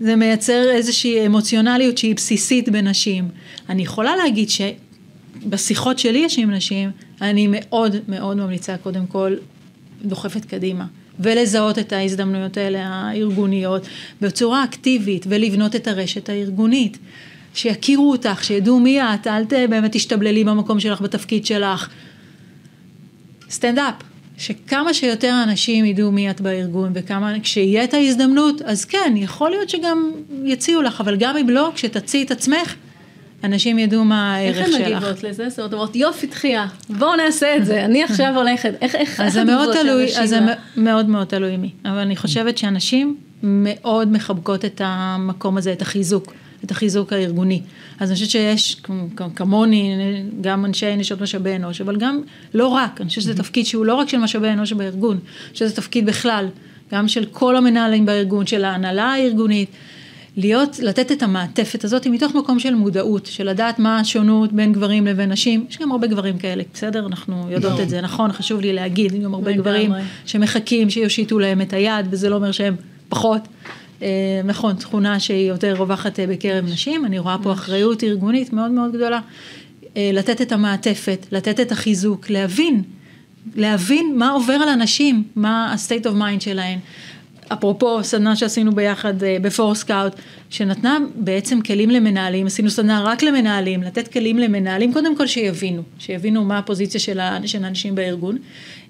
[0.00, 3.28] זה מייצר איזושהי אמוציונליות שהיא בסיסית בנשים.
[3.68, 9.34] אני יכולה להגיד שבשיחות שלי יש עם נשים, אני מאוד מאוד ממליצה קודם כל
[10.04, 10.84] דוחפת קדימה.
[11.20, 13.86] ולזהות את ההזדמנויות האלה הארגוניות
[14.20, 16.98] בצורה אקטיבית ולבנות את הרשת הארגונית.
[17.54, 21.88] שיכירו אותך, שידעו מי את, אל באמת תשתבללי במקום שלך, בתפקיד שלך.
[23.50, 23.94] סטנדאפ,
[24.38, 29.70] שכמה שיותר אנשים ידעו מי את בארגון וכמה, כשיהיה את ההזדמנות, אז כן, יכול להיות
[29.70, 30.10] שגם
[30.44, 32.74] יציעו לך, אבל גם אם לא, כשתציעי את עצמך,
[33.44, 34.80] אנשים ידעו מה הערך שלך.
[34.80, 35.48] איך הן מגיבות לזה?
[35.48, 39.44] זאת אומרת, יופי דחייה, בואו נעשה את זה, אני עכשיו הולכת, איך, איך, אז זה
[39.44, 40.40] מאוד תלוי, אז זה
[40.76, 46.32] מאוד מאוד תלוי מי, אבל אני חושבת שאנשים מאוד מחבקות את המקום הזה, את החיזוק.
[46.64, 47.62] את החיזוק הארגוני.
[48.00, 48.82] אז אני חושבת שיש
[49.34, 49.96] כמוני,
[50.40, 52.20] גם אנשי נשות משאבי אנוש, אבל גם
[52.54, 55.18] לא רק, אני חושבת שזה תפקיד שהוא לא רק של משאבי אנוש בארגון,
[55.54, 56.48] שזה תפקיד בכלל,
[56.92, 59.68] גם של כל המנהלים בארגון, של ההנהלה הארגונית,
[60.36, 65.06] להיות, לתת את המעטפת הזאת מתוך מקום של מודעות, של לדעת מה השונות בין גברים
[65.06, 67.06] לבין נשים, יש גם הרבה גברים כאלה, בסדר?
[67.06, 69.92] אנחנו יודעות את זה, נכון, חשוב לי להגיד, גם הרבה גברים
[70.26, 72.76] שמחכים שיושיטו להם את היד, וזה לא אומר שהם
[73.08, 73.40] פחות.
[74.02, 78.70] אה, נכון, תכונה שהיא יותר רווחת אה, בקרב נשים, אני רואה פה אחריות ארגונית מאוד
[78.70, 79.20] מאוד גדולה.
[79.96, 82.82] אה, לתת את המעטפת, לתת את החיזוק, להבין,
[83.56, 86.78] להבין מה עובר על אנשים, מה ה-state of mind שלהם.
[87.48, 90.12] אפרופו סדנה שעשינו ביחד אה, בפור סקאוט,
[90.50, 96.44] שנתנה בעצם כלים למנהלים, עשינו סדנה רק למנהלים, לתת כלים למנהלים, קודם כל שיבינו, שיבינו
[96.44, 98.38] מה הפוזיציה של האנשים בארגון,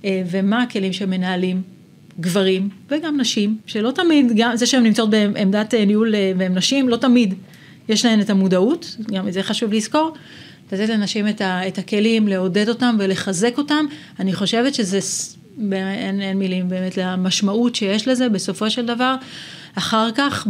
[0.05, 1.63] אה, ומה הכלים של מנהלים,
[2.21, 6.97] גברים וגם נשים, שלא תמיד, גם זה שהן נמצאות בעמדת אה, ניהול והן נשים, לא
[6.97, 7.35] תמיד
[7.89, 10.15] יש להן את המודעות, גם את זה חשוב לזכור.
[10.73, 13.85] לתת לנשים את, ה, את הכלים, לעודד אותם ולחזק אותם,
[14.21, 14.99] אני חושבת שזה
[15.73, 19.15] אין, אין מילים באמת למשמעות שיש לזה בסופו של דבר.
[19.75, 20.47] אחר כך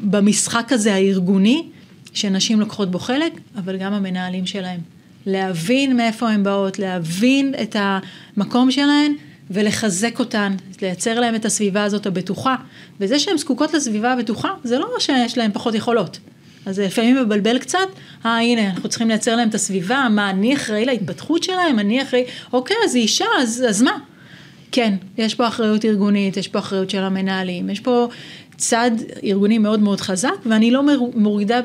[0.00, 1.66] במשחק הזה הארגוני,
[2.12, 4.80] שנשים לוקחות בו חלק, אבל גם המנהלים שלהם.
[5.26, 9.12] להבין מאיפה הן באות, להבין את המקום שלהן
[9.50, 12.56] ולחזק אותן, לייצר להם את הסביבה הזאת הבטוחה.
[13.00, 16.18] וזה שהן זקוקות לסביבה הבטוחה, זה לא שיש להן פחות יכולות.
[16.66, 17.78] אז לפעמים מבלבל קצת,
[18.26, 22.24] אה הנה אנחנו צריכים לייצר להם את הסביבה, מה אני אחראי להתפתחות שלהם, אני אחראי,
[22.52, 23.98] אוקיי אז היא אישה, אז, אז מה?
[24.72, 28.08] כן, יש פה אחריות ארגונית, יש פה אחריות של המנהלים, יש פה
[28.56, 28.90] צד
[29.24, 30.82] ארגוני מאוד מאוד חזק, ואני לא
[31.14, 31.60] מורידה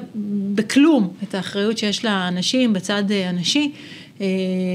[0.56, 3.72] בכלום את האחריות שיש לאנשים בצד הנשי,
[4.22, 4.28] אה,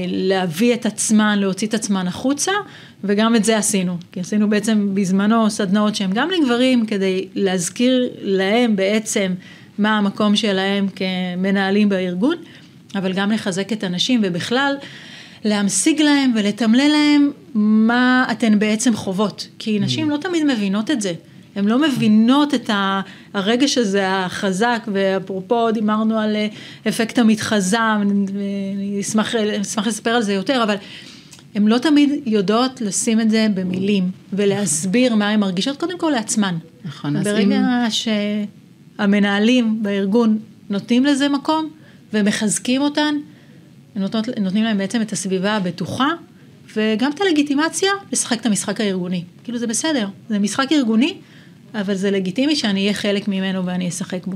[0.07, 2.51] להביא את עצמן, להוציא את עצמן החוצה,
[3.03, 3.97] וגם את זה עשינו.
[4.11, 9.33] כי עשינו בעצם בזמנו סדנאות שהן גם לגברים, כדי להזכיר להם בעצם
[9.77, 12.35] מה המקום שלהם כמנהלים בארגון,
[12.95, 14.75] אבל גם לחזק את הנשים, ובכלל,
[15.45, 19.47] להמשיג להם ולתמלל להם מה אתן בעצם חוות.
[19.59, 20.11] כי נשים mm.
[20.11, 21.13] לא תמיד מבינות את זה.
[21.55, 22.69] הן לא מבינות את
[23.33, 26.47] הרגש הזה החזק, ואפרופו דיברנו על אה,
[26.87, 30.75] אפקט המתחזה, אני אשמח, אשמח לספר על זה יותר, אבל
[31.55, 36.55] הן לא תמיד יודעות לשים את זה במילים, ולהסביר מה הן מרגישות, קודם כל לעצמן.
[36.85, 37.33] נכון, אז אם...
[37.33, 37.87] ברגע
[38.97, 41.69] שהמנהלים בארגון נותנים לזה מקום,
[42.13, 43.15] ומחזקים אותן,
[43.95, 46.07] נותנות, נותנים להם בעצם את הסביבה הבטוחה,
[46.75, 49.23] וגם את הלגיטימציה לשחק את המשחק הארגוני.
[49.43, 51.17] כאילו זה בסדר, זה משחק ארגוני,
[51.73, 54.35] אבל זה לגיטימי שאני אהיה חלק ממנו ואני אשחק בו.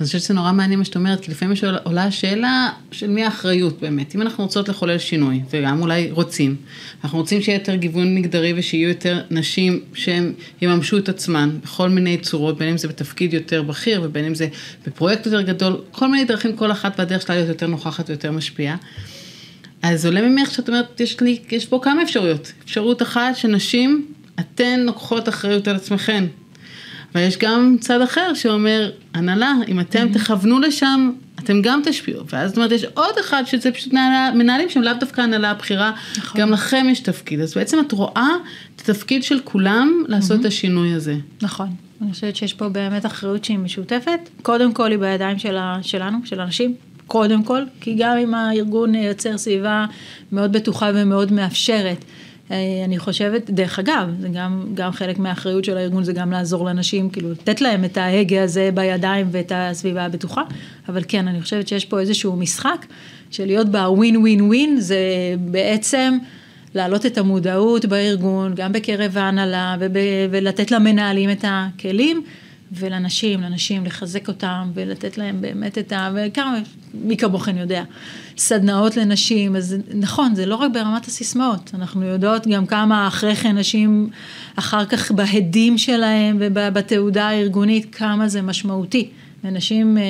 [0.00, 3.80] אני חושבת שזה נורא מעניין מה שאת אומרת, כי לפעמים עולה השאלה של מי האחריות
[3.80, 4.14] באמת.
[4.14, 6.56] אם אנחנו רוצות לחולל שינוי, וגם אולי רוצים,
[7.04, 12.18] אנחנו רוצים שיהיה יותר גיוון מגדרי ושיהיו יותר נשים שהן יממשו את עצמן בכל מיני
[12.18, 14.48] צורות, בין אם זה בתפקיד יותר בכיר ובין אם זה
[14.86, 18.76] בפרויקט יותר גדול, כל מיני דרכים, כל אחת והדרך שלה להיות יותר נוכחת ויותר משפיעה.
[19.82, 22.52] אז עולה ממך שאת אומרת, יש, לי, יש פה כמה אפשרויות.
[22.64, 24.06] אפשרות אחת שנשים,
[24.40, 26.24] אתן לוקחות אחריות על עצמכן.
[27.14, 30.18] ויש גם צד אחר שאומר, הנהלה, אם אתם mm-hmm.
[30.18, 32.24] תכוונו לשם, אתם גם תשפיעו.
[32.32, 33.92] ואז זאת אומרת, יש עוד אחד שזה פשוט
[34.34, 36.40] מנהלים שהם לאו דווקא הנהלה הבכירה, נכון.
[36.40, 37.40] גם לכם יש תפקיד.
[37.40, 38.28] אז בעצם את רואה
[38.76, 40.40] את התפקיד של כולם לעשות mm-hmm.
[40.40, 41.16] את השינוי הזה.
[41.42, 41.68] נכון.
[42.02, 44.20] אני חושבת שיש פה באמת אחריות שהיא משותפת.
[44.42, 46.74] קודם כל היא בידיים של שלנו, של אנשים.
[47.08, 49.86] קודם כל, כי גם אם הארגון ייצר סביבה
[50.32, 52.04] מאוד בטוחה ומאוד מאפשרת,
[52.50, 56.64] אה, אני חושבת, דרך אגב, זה גם, גם חלק מהאחריות של הארגון, זה גם לעזור
[56.64, 60.42] לאנשים, כאילו לתת להם את ההגה הזה בידיים ואת הסביבה הבטוחה,
[60.88, 62.86] אבל כן, אני חושבת שיש פה איזשהו משחק,
[63.30, 64.98] של להיות בווין ווין ווין, זה
[65.38, 66.18] בעצם
[66.74, 69.76] להעלות את המודעות בארגון, גם בקרב ההנהלה,
[70.30, 72.22] ולתת למנהלים את הכלים.
[72.72, 76.10] ולנשים, לנשים, לחזק אותם ולתת להם באמת את ה...
[76.14, 76.58] וכמה,
[76.94, 77.84] מי כמוכן יודע,
[78.36, 83.58] סדנאות לנשים, אז נכון, זה לא רק ברמת הסיסמאות, אנחנו יודעות גם כמה אחרי כן
[83.58, 84.10] נשים,
[84.56, 89.10] אחר כך בהדים שלהם ובתעודה הארגונית, כמה זה משמעותי.
[89.44, 90.02] ונשים אה,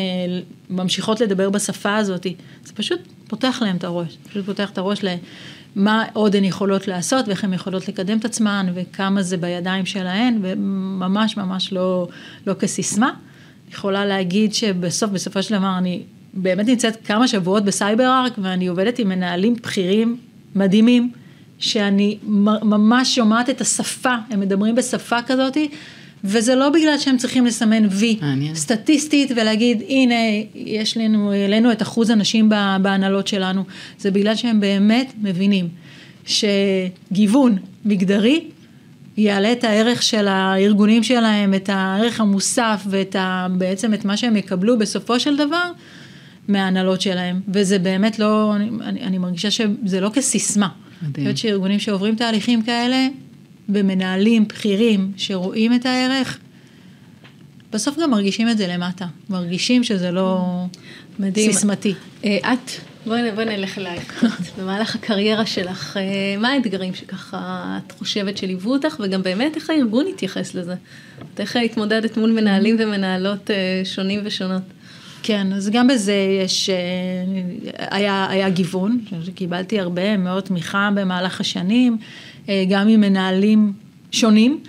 [0.70, 2.26] ממשיכות לדבר בשפה הזאת,
[2.64, 5.04] זה פשוט פותח להם את הראש, פשוט פותח את הראש
[5.78, 10.38] מה עוד הן יכולות לעשות ואיך הן יכולות לקדם את עצמן וכמה זה בידיים שלהן
[10.42, 12.08] וממש ממש לא,
[12.46, 13.10] לא כסיסמה.
[13.72, 16.02] יכולה להגיד שבסוף, בסופו של דבר אני
[16.34, 20.16] באמת נמצאת כמה שבועות בסייבר ארק ואני עובדת עם מנהלים בכירים
[20.54, 21.10] מדהימים,
[21.58, 22.18] שאני
[22.62, 25.68] ממש שומעת את השפה, הם מדברים בשפה כזאתי
[26.24, 28.18] וזה לא בגלל שהם צריכים לסמן וי
[28.54, 30.14] סטטיסטית ולהגיד הנה
[30.54, 32.48] יש לנו, אלינו את אחוז הנשים
[32.82, 33.64] בהנהלות שלנו,
[33.98, 35.68] זה בגלל שהם באמת מבינים
[36.26, 38.44] שגיוון מגדרי
[39.16, 44.36] יעלה את הערך של הארגונים שלהם, את הערך המוסף ואת ה, בעצם את מה שהם
[44.36, 45.70] יקבלו בסופו של דבר
[46.48, 50.68] מההנהלות שלהם, וזה באמת לא, אני, אני מרגישה שזה לא כסיסמה.
[51.02, 51.26] מדהים.
[51.26, 53.08] אני חושבת שארגונים שעוברים תהליכים כאלה,
[53.68, 56.38] ומנהלים בכירים שרואים את הערך,
[57.72, 60.44] בסוף גם מרגישים את זה למטה, מרגישים שזה לא
[61.18, 61.52] מדהים.
[61.52, 61.94] סיסמתי.
[62.24, 62.70] אה, את,
[63.06, 64.24] בואי, בוא נלך אלייך,
[64.58, 70.06] במהלך הקריירה שלך, אה, מה האתגרים שככה את חושבת שליוו אותך, וגם באמת איך הארגון
[70.06, 70.74] התייחס לזה?
[71.38, 74.62] איך התמודדת מול מנהלים ומנהלות אה, שונים ושונות?
[75.22, 76.70] כן, אז גם בזה יש,
[77.78, 79.00] היה, היה גיוון,
[79.34, 81.98] קיבלתי הרבה מאוד תמיכה במהלך השנים.
[82.48, 83.72] אה, גם עם מנהלים
[84.12, 84.60] שונים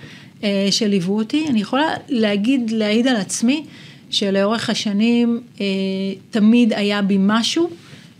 [0.43, 1.45] אה, שליוו אותי.
[1.49, 3.63] אני יכולה להגיד, להעיד על עצמי,
[4.09, 5.65] שלאורך השנים אה,
[6.29, 7.69] תמיד היה בי משהו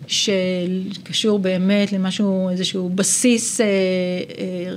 [0.07, 3.61] שקשור באמת למשהו, איזשהו בסיס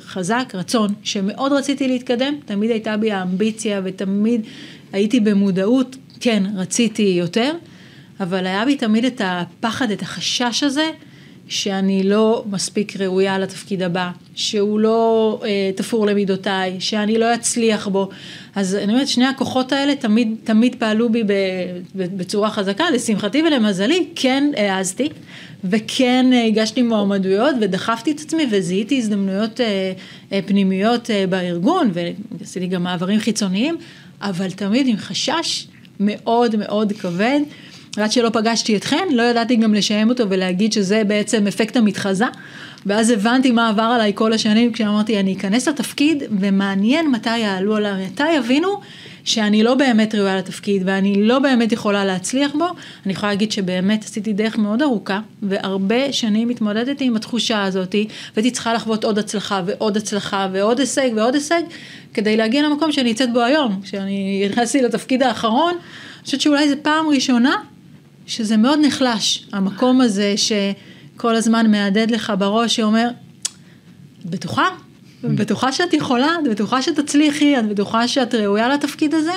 [0.01, 4.41] חזק, רצון, שמאוד רציתי להתקדם, תמיד הייתה בי האמביציה ותמיד
[4.93, 7.53] הייתי במודעות, כן, רציתי יותר,
[8.21, 10.91] אבל היה בי תמיד את הפחד, את החשש הזה.
[11.49, 18.09] שאני לא מספיק ראויה לתפקיד הבא, שהוא לא אה, תפור למידותיי, שאני לא אצליח בו.
[18.55, 21.23] אז אני אומרת, שני הכוחות האלה תמיד, תמיד פעלו בי
[21.95, 25.09] בצורה חזקה, לשמחתי ולמזלי, כן העזתי,
[25.65, 29.93] וכן הגשתי מועמדויות ודחפתי את עצמי וזיהיתי הזדמנויות אה,
[30.33, 31.91] אה, פנימיות אה, בארגון,
[32.41, 33.77] ועשיתי גם מעברים חיצוניים,
[34.21, 35.67] אבל תמיד עם חשש
[36.01, 37.41] מאוד מאוד כבד.
[37.97, 42.27] עד שלא פגשתי אתכן, לא ידעתי גם לשיים אותו ולהגיד שזה בעצם אפקט המתחזה.
[42.87, 48.07] ואז הבנתי מה עבר עליי כל השנים כשאמרתי, אני אכנס לתפקיד, ומעניין מתי יעלו עליי,
[48.07, 48.81] מתי יבינו
[49.25, 52.67] שאני לא באמת ראויה לתפקיד, ואני לא באמת יכולה להצליח בו.
[53.07, 58.51] אני יכולה להגיד שבאמת עשיתי דרך מאוד ארוכה, והרבה שנים התמודדתי עם התחושה הזאתי, והייתי
[58.51, 61.63] צריכה לחוות עוד הצלחה ועוד הצלחה ועוד הישג ועוד הישג,
[62.15, 65.73] כדי להגיע למקום שאני נמצאת בו היום, כשאני נכנסתי לתפקיד האחרון.
[65.73, 67.57] אני חושבת שאולי זו פעם ראשונה
[68.27, 73.09] שזה מאוד נחלש, המקום הזה שכל הזמן מהדהד לך בראש שאומר,
[74.21, 74.69] את בטוחה?
[75.25, 76.29] את בטוחה שאת יכולה?
[76.43, 77.59] את בטוחה שתצליחי?
[77.59, 79.33] את בטוחה שאת ראויה לתפקיד הזה?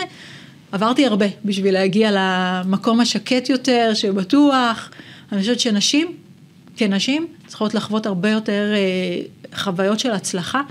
[0.71, 4.89] עברתי הרבה בשביל להגיע למקום השקט יותר, שבטוח.
[5.32, 6.08] אני חושבת שנשים,
[6.78, 10.62] כנשים, צריכות לחוות הרבה יותר אה, חוויות של הצלחה.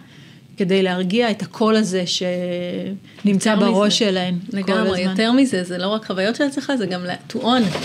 [0.57, 3.97] כדי להרגיע את הקול הזה שנמצא בראש מזה.
[3.97, 7.77] שלהן לגמרי, יותר מזה, זה לא רק חוויות של הצלחה, זה גם to own,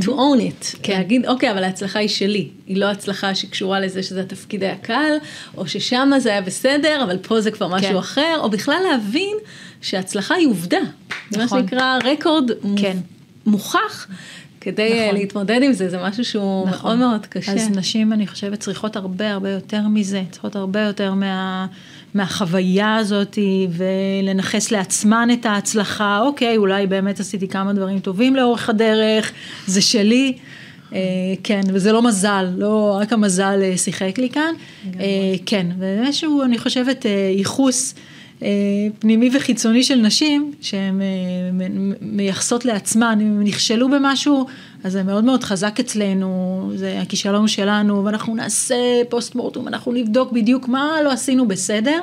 [0.00, 0.76] to own it.
[0.82, 0.92] כן.
[0.92, 5.12] להגיד, אוקיי, אבל ההצלחה היא שלי, היא לא הצלחה שקשורה לזה שזה התפקיד היה קל,
[5.56, 7.96] או ששם זה היה בסדר, אבל פה זה כבר משהו כן.
[7.96, 9.36] אחר, או בכלל להבין
[9.80, 10.80] שההצלחה היא עובדה.
[11.30, 11.42] נכון.
[11.42, 12.96] מה שנקרא רקורד כן.
[13.46, 14.06] מוכח.
[14.64, 15.20] כדי נכון.
[15.20, 16.98] להתמודד עם זה, זה משהו שהוא נכון.
[16.98, 17.52] מאוד מאוד קשה.
[17.52, 21.66] אז נשים, אני חושבת, צריכות הרבה הרבה יותר מזה, צריכות הרבה יותר מה,
[22.14, 23.38] מהחוויה הזאת,
[23.70, 26.20] ולנכס לעצמן את ההצלחה.
[26.20, 29.32] אוקיי, אולי באמת עשיתי כמה דברים טובים לאורך הדרך,
[29.66, 30.34] זה שלי.
[30.94, 31.00] אה,
[31.42, 34.54] כן, וזה לא מזל, לא רק המזל אה, שיחק לי כאן.
[35.00, 37.94] אה, כן, ואיזשהו, אני חושבת, ייחוס.
[38.98, 41.00] פנימי וחיצוני של נשים, שהן
[42.00, 44.46] מייחסות לעצמן, אם הם נכשלו במשהו,
[44.84, 48.76] אז זה מאוד מאוד חזק אצלנו, זה הכישלון שלנו, ואנחנו נעשה
[49.08, 52.00] פוסט מורטום, אנחנו נבדוק בדיוק מה לא עשינו בסדר.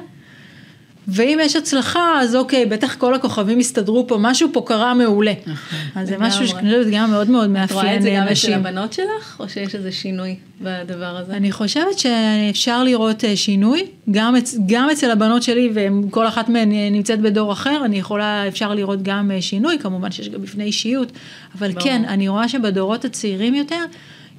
[1.11, 5.33] ואם יש הצלחה, אז אוקיי, בטח כל הכוכבים יסתדרו פה, משהו פה קרה מעולה.
[5.45, 5.79] נכון.
[5.95, 7.77] אז זה משהו שאני חושבת גם מאוד מאוד מאפיין נשים.
[7.77, 11.33] את רואה את זה גם אצל הבנות שלך, או שיש איזה שינוי בדבר הזה?
[11.33, 16.89] אני חושבת שאפשר לראות אה, שינוי, גם, גם אצל הבנות שלי, וכל אחת מהן אה,
[16.91, 21.11] נמצאת בדור אחר, אני יכולה, אפשר לראות גם אה, שינוי, כמובן שיש גם בפני אישיות,
[21.57, 21.83] אבל ברור.
[21.83, 23.83] כן, אני רואה שבדורות הצעירים יותר,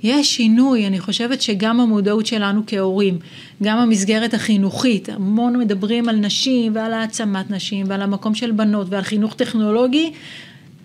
[0.03, 3.19] יש שינוי, אני חושבת שגם המודעות שלנו כהורים,
[3.63, 9.03] גם המסגרת החינוכית, המון מדברים על נשים ועל העצמת נשים ועל המקום של בנות ועל
[9.03, 10.13] חינוך טכנולוגי,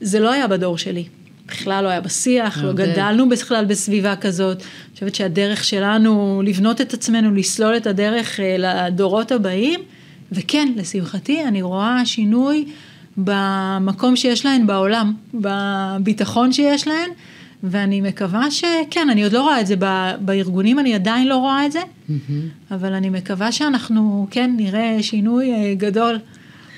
[0.02, 1.04] זה לא היה בדור שלי.
[1.48, 4.58] בכלל לא היה בשיח, לא גדלנו בכלל בסביבה כזאת.
[4.58, 9.80] אני חושבת שהדרך שלנו לבנות את עצמנו, לסלול את הדרך אה, לדורות הבאים,
[10.32, 12.66] וכן, לשמחתי, אני רואה שינוי
[13.18, 17.10] במקום שיש להן בעולם, בביטחון שיש להן.
[17.70, 19.76] ואני מקווה שכן, אני עוד לא רואה את זה
[20.20, 21.80] בארגונים, אני עדיין לא רואה את זה,
[22.72, 26.20] אבל אני מקווה שאנחנו כן נראה שינוי אה, גדול.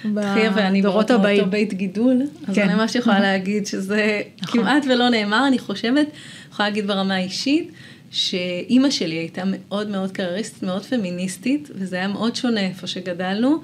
[0.06, 1.38] בדורות הבאים.
[1.38, 2.62] באותו בית גידול, אז כן.
[2.62, 4.62] אני ממש יכולה להגיד שזה נכון.
[4.62, 6.08] כמעט ולא נאמר, אני חושבת,
[6.52, 7.71] יכולה להגיד ברמה האישית,
[8.12, 13.58] שאימא שלי הייתה מאוד מאוד קרייריסטית, מאוד פמיניסטית, וזה היה מאוד שונה איפה שגדלנו,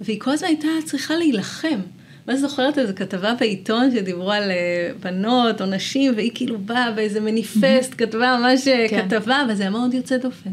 [0.00, 1.80] והיא כל הזמן הייתה צריכה להילחם.
[2.28, 7.20] ואז זוכרת איזו כתבה בעיתון שדיברו על אה, בנות או נשים, והיא כאילו באה באיזה
[7.20, 9.08] מניפסט, כתבה ממש אה, כן.
[9.08, 10.50] כתבה, וזה היה מאוד יוצא דופן.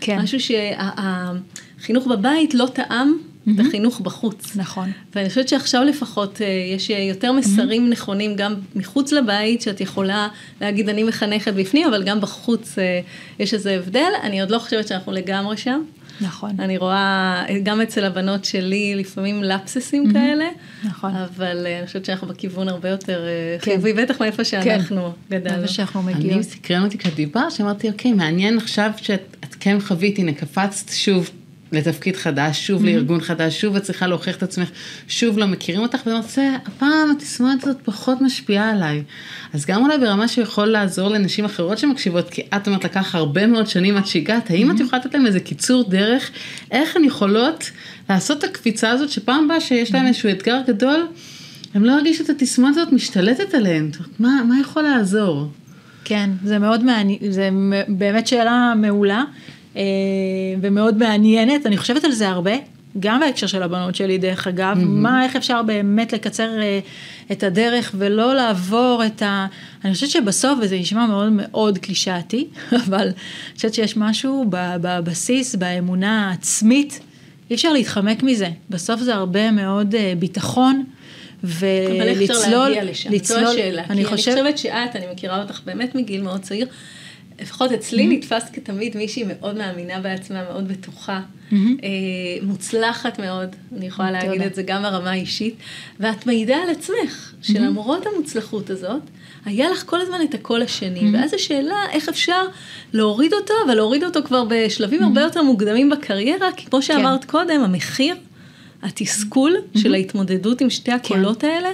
[0.00, 0.18] כן.
[0.18, 3.18] משהו שהחינוך בבית לא טעם
[3.54, 4.56] את החינוך בחוץ.
[4.56, 4.90] נכון.
[5.14, 10.28] ואני חושבת שעכשיו לפחות אה, יש יותר מסרים נכונים גם מחוץ לבית, שאת יכולה
[10.60, 12.76] להגיד אני מחנכת בפנים, אבל גם בחוץ
[13.38, 14.10] יש איזה הבדל.
[14.22, 15.82] אני עוד לא חושבת שאנחנו לגמרי שם.
[16.20, 16.50] נכון.
[16.58, 20.12] אני רואה גם אצל הבנות שלי לפעמים לפססים mm-hmm.
[20.12, 20.48] כאלה,
[20.84, 21.10] נכון.
[21.16, 23.64] אבל אה, אני חושבת שאנחנו בכיוון הרבה יותר אה, כן.
[23.64, 25.38] חיובי, בטח מאיפה שאנחנו כן.
[25.38, 25.58] גדלנו.
[25.58, 26.34] מאיפה שאנחנו מגיעים.
[26.34, 31.30] אני סקרן אותי כשאת דיברת, שאמרתי, אוקיי, מעניין עכשיו שאת כן חווית, הנה קפצת שוב
[31.72, 32.86] לתפקיד חדש, שוב mm-hmm.
[32.86, 34.68] לארגון חדש, שוב את צריכה להוכיח את עצמך,
[35.08, 39.02] שוב לא מכירים אותך, ואני רוצה, הפעם התסמונת הזאת פחות משפיעה עליי.
[39.52, 43.66] אז גם אולי ברמה שיכול לעזור לנשים אחרות שמקשיבות, כי את אומרת לקח הרבה מאוד
[43.66, 44.74] שנים עד שהגעת, האם mm-hmm.
[44.74, 46.30] את יכולה לתת להם איזה קיצור דרך,
[46.70, 47.70] איך הן יכולות
[48.10, 50.08] לעשות את הקפיצה הזאת, שפעם הבאה שיש להן mm-hmm.
[50.08, 51.06] איזשהו אתגר גדול,
[51.74, 55.48] הם לא ירגישו את התסמונת הזאת משתלטת עליהן, מה, מה יכול לעזור?
[56.04, 57.50] כן, זה מאוד מעניין, זה
[57.88, 59.24] באמת שאלה מעולה.
[59.78, 59.82] אה,
[60.60, 62.52] ומאוד מעניינת, אני חושבת על זה הרבה,
[63.00, 64.84] גם בהקשר של הבנות שלי דרך אגב, mm-hmm.
[64.84, 66.78] מה, איך אפשר באמת לקצר אה,
[67.32, 69.46] את הדרך ולא לעבור את ה...
[69.84, 72.46] אני חושבת שבסוף, וזה נשמע מאוד מאוד קלישאתי,
[72.86, 77.00] אבל אני חושבת שיש משהו בבסיס, באמונה העצמית,
[77.50, 78.48] אי אפשר להתחמק מזה.
[78.70, 80.84] בסוף זה הרבה מאוד אה, ביטחון.
[81.44, 83.12] ולצלול, אבל איך אפשר להגיע לשם?
[83.12, 83.82] לצלול, זו השאלה.
[83.90, 84.30] אני, כי חושב...
[84.30, 86.66] אני חושבת שאת, אני מכירה אותך באמת מגיל מאוד צעיר,
[87.40, 88.12] לפחות אצלי mm-hmm.
[88.12, 91.54] נתפס כתמיד מישהי מאוד מאמינה בעצמה, מאוד בטוחה, mm-hmm.
[91.54, 91.88] אה,
[92.42, 95.54] מוצלחת מאוד, אני יכולה להגיד את זה גם ברמה האישית,
[96.00, 98.08] ואת מעידה על עצמך, שלמרות mm-hmm.
[98.14, 99.02] המוצלחות הזאת,
[99.44, 101.16] היה לך כל הזמן את הקול השני, mm-hmm.
[101.16, 102.42] ואז השאלה איך אפשר
[102.92, 105.04] להוריד אותו, אבל להוריד אותו כבר בשלבים mm-hmm.
[105.04, 107.30] הרבה יותר מוקדמים בקריירה, כי כמו שאמרת כן.
[107.30, 108.14] קודם, המחיר,
[108.82, 109.80] התסכול mm-hmm.
[109.80, 111.48] של ההתמודדות עם שתי הקולות כן.
[111.48, 111.68] האלה,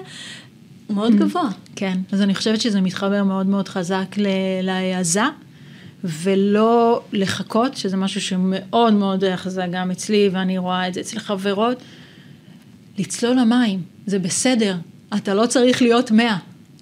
[0.91, 1.17] מאוד mm-hmm.
[1.17, 1.49] גבוה.
[1.77, 4.17] כן, אז אני חושבת שזה מתחבר מאוד מאוד חזק
[4.63, 5.25] להעזה.
[6.05, 11.79] ולא לחכות, שזה משהו שמאוד מאוד חזק גם אצלי, ואני רואה את זה אצל חברות,
[12.99, 14.77] לצלול למים, זה בסדר,
[15.17, 16.37] אתה לא צריך להיות מאה,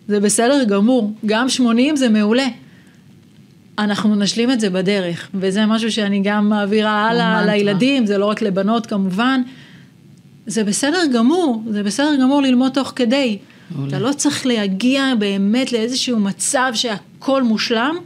[0.09, 2.47] זה בסדר גמור, גם שמונים זה מעולה.
[3.79, 8.43] אנחנו נשלים את זה בדרך, וזה משהו שאני גם מעבירה הלאה לילדים, זה לא רק
[8.43, 9.43] לבנות כמובן.
[10.47, 13.39] זה בסדר גמור, זה בסדר גמור ללמוד תוך כדי.
[13.71, 13.89] מעולה.
[13.89, 17.97] אתה לא צריך להגיע באמת לאיזשהו מצב שהכל מושלם,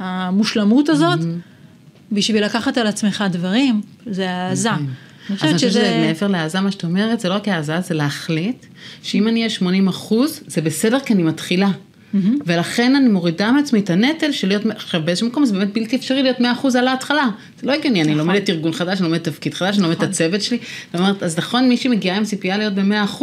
[0.00, 2.12] המושלמות הזאת, mm-hmm.
[2.12, 4.70] בשביל לקחת על עצמך דברים, זה העזה.
[4.70, 6.02] אני חושבת שזה...
[6.06, 8.66] מעבר להעזה, מה שאת אומרת, זה לא רק העזה, זה להחליט
[9.02, 11.70] שאם אני אהיה 80 אחוז, זה בסדר כי אני מתחילה.
[11.70, 12.16] Mm-hmm.
[12.46, 16.22] ולכן אני מורידה מעצמי את הנטל של להיות, עכשיו באיזשהו מקום זה באמת בלתי אפשרי
[16.22, 16.42] להיות 100%
[16.78, 17.28] על ההתחלה.
[17.60, 18.26] זה לא הגיוני, אני נכון.
[18.26, 20.10] לומדת ארגון חדש, אני לומדת תפקיד חדש, אני לומדת את נכון.
[20.10, 20.58] הצוות שלי.
[20.92, 23.22] זאת אומרת, אז נכון, מי שמגיעה עם ציפייה להיות ב-100%,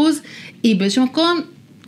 [0.63, 1.41] היא באיזשהו מקום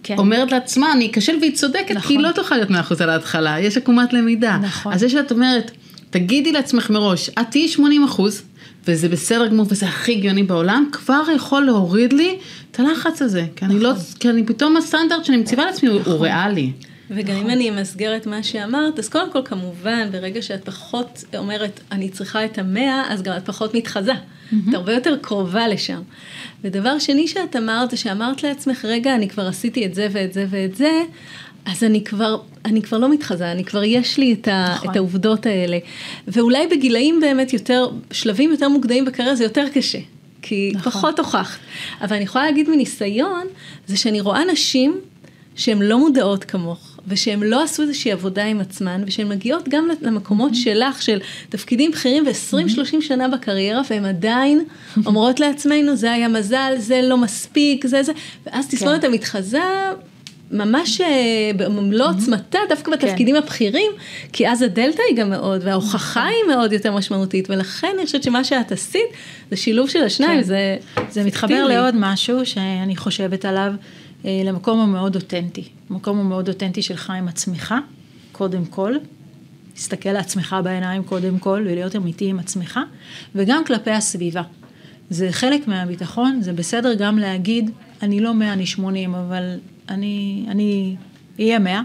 [0.04, 0.18] כן.
[0.18, 2.08] אומרת לעצמה, אני אכשל והיא צודקת, נכון.
[2.08, 4.58] כי היא לא תוכל להיות מאה אחוז על ההתחלה, יש עקומת למידה.
[4.62, 4.94] נכון.
[4.94, 5.72] אז זה שאת אומרת,
[6.10, 8.42] תגידי לעצמך מראש, את תהיי 80 אחוז,
[8.88, 12.38] וזה בסדר גמור וזה הכי הגיוני בעולם, כבר יכול להוריד לי
[12.72, 13.46] את הלחץ הזה.
[13.56, 16.72] כי אני לא, כי אני פתאום הסטנדרט שאני מציבה לעצמי הוא- הוא ריאלי.
[17.12, 21.80] וגם אם אני אמסגר את מה שאמרת, אז קודם כל כמובן, ברגע שאת פחות אומרת,
[21.92, 24.14] אני צריכה את המאה, אז גם את פחות מתחזה.
[24.70, 26.02] את הרבה יותר קרובה לשם.
[26.64, 30.76] ודבר שני שאת אמרת, שאמרת לעצמך, רגע, אני כבר עשיתי את זה ואת זה ואת
[30.76, 31.02] זה,
[31.66, 34.92] אז אני כבר, אני כבר לא מתחזה, אני כבר יש לי את, ה, נכון.
[34.92, 35.78] את העובדות האלה.
[36.28, 40.00] ואולי בגילאים באמת יותר, שלבים יותר מוקדמים בקריירה זה יותר קשה.
[40.42, 40.92] כי נכון.
[40.92, 41.60] פחות הוכחת.
[42.02, 43.48] אבל אני יכולה להגיד מניסיון,
[43.88, 45.00] זה שאני רואה נשים
[45.56, 50.56] שהן לא מודעות כמוך, ושהן לא עשו איזושהי עבודה עם עצמן, ושהן מגיעות גם למקומות
[50.56, 54.64] שלך, של תפקידים בכירים ו-20-30 שנה בקריירה, והן עדיין
[55.06, 58.12] אומרות לעצמנו, זה היה מזל, זה לא מספיק, זה זה,
[58.46, 59.60] ואז תסמונת המתחזה.
[60.52, 63.92] ממש אה, במלוא עוצמתה, דווקא בתפקידים הבכירים,
[64.34, 68.44] כי אז הדלתא היא גם מאוד, וההוכחה היא מאוד יותר משמעותית, ולכן אני חושבת שמה
[68.44, 69.02] שאת עשית,
[69.52, 70.44] זה שילוב של השניים, כן.
[70.44, 70.78] זה...
[71.10, 71.68] זה מתחבר.
[71.68, 73.74] לעוד משהו שאני חושבת עליו,
[74.26, 75.64] למקום המאוד אותנטי.
[75.90, 77.76] המקום המאוד אותנטי שלך עם עצמך,
[78.32, 78.94] קודם כל.
[79.76, 82.80] להסתכל לעצמך בעיניים קודם כל, ולהיות אמיתי עם עצמך,
[83.36, 84.42] וגם כלפי הסביבה.
[85.10, 89.58] זה חלק מהביטחון, זה בסדר גם להגיד, אני לא 100, אני 80, אבל
[89.90, 90.96] אני, אני
[91.40, 91.82] אהיה 100.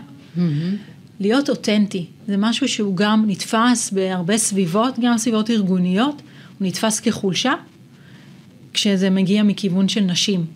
[1.20, 6.22] להיות אותנטי, זה משהו שהוא גם נתפס בהרבה סביבות, גם סביבות ארגוניות,
[6.58, 7.52] הוא נתפס כחולשה,
[8.72, 10.46] כשזה מגיע מכיוון של נשים.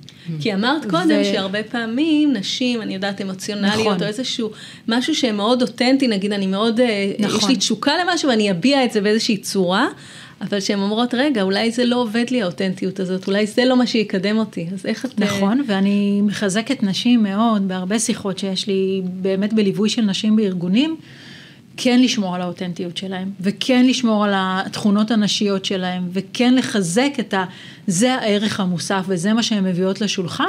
[0.41, 4.03] כי אמרת קודם ו- שהרבה פעמים נשים, אני יודעת, אמוציונליות, נכון.
[4.03, 4.51] או איזשהו
[4.89, 7.39] משהו שהן מאוד אותנטי, נגיד אני מאוד, אה, נכון.
[7.39, 9.89] יש לי תשוקה למשהו ואני אביע את זה באיזושהי צורה,
[10.41, 13.87] אבל שהן אומרות, רגע, אולי זה לא עובד לי האותנטיות הזאת, אולי זה לא מה
[13.87, 15.22] שיקדם אותי, אז איך את...
[15.22, 20.97] אה, נכון, ואני מחזקת נשים מאוד, בהרבה שיחות שיש לי באמת בליווי של נשים בארגונים,
[21.81, 27.45] כן לשמור על האותנטיות שלהם, וכן לשמור על התכונות הנשיות שלהם, וכן לחזק את ה...
[27.87, 30.49] זה הערך המוסף וזה מה שהן מביאות לשולחן.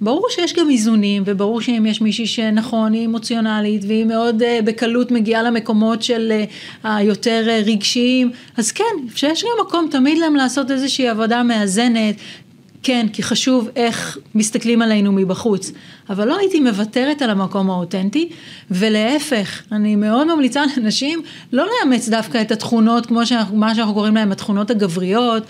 [0.00, 5.10] ברור שיש גם איזונים, וברור שאם יש מישהי שנכון, היא אמוציונלית, והיא מאוד uh, בקלות
[5.10, 6.32] מגיעה למקומות של
[6.84, 12.14] uh, היותר uh, רגשיים, אז כן, שיש גם מקום תמיד להם לעשות איזושהי עבודה מאזנת,
[12.82, 15.72] כן, כי חשוב איך מסתכלים עלינו מבחוץ,
[16.08, 18.28] אבל לא הייתי מוותרת על המקום האותנטי,
[18.70, 24.14] ולהפך, אני מאוד ממליצה לאנשים לא לאמץ דווקא את התכונות, כמו שאנחנו, מה שאנחנו קוראים
[24.14, 25.42] להם התכונות הגבריות,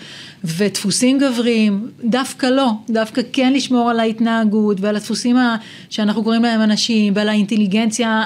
[0.43, 5.55] ודפוסים גבריים, דווקא לא, דווקא כן לשמור על ההתנהגות ועל הדפוסים ה,
[5.89, 8.23] שאנחנו קוראים להם אנשים, ועל האינטליגנציה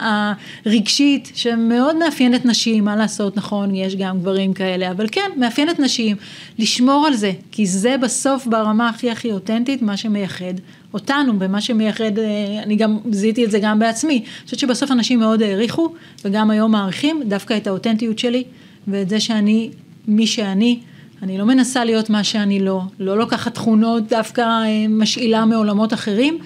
[0.65, 6.17] הרגשית, שמאוד מאפיינת נשים, מה לעשות, נכון, יש גם גברים כאלה, אבל כן, מאפיינת נשים,
[6.59, 10.53] לשמור על זה, כי זה בסוף ברמה הכי הכי אותנטית, מה שמייחד
[10.93, 15.19] אותנו, במה שמייחד, אה, אני גם זיהיתי את זה גם בעצמי, אני חושבת שבסוף אנשים
[15.19, 15.93] מאוד העריכו,
[16.25, 18.43] וגם היום מעריכים דווקא את האותנטיות שלי,
[18.87, 19.69] ואת זה שאני,
[20.07, 20.79] מי שאני,
[21.21, 26.37] אני לא מנסה להיות מה שאני לא, לא לוקחת תכונות דווקא אה, משאילה מעולמות אחרים,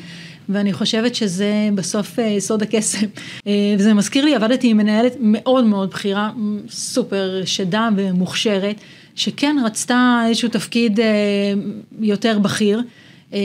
[0.50, 3.08] ואני חושבת שזה בסוף אה, סוד הקסם.
[3.78, 6.32] וזה מזכיר לי, עבדתי עם מנהלת מאוד מאוד בכירה,
[6.70, 8.76] סופר שדה ומוכשרת,
[9.16, 11.00] שכן רצתה איזשהו תפקיד
[12.00, 12.82] יותר בכיר.
[13.34, 13.40] אה,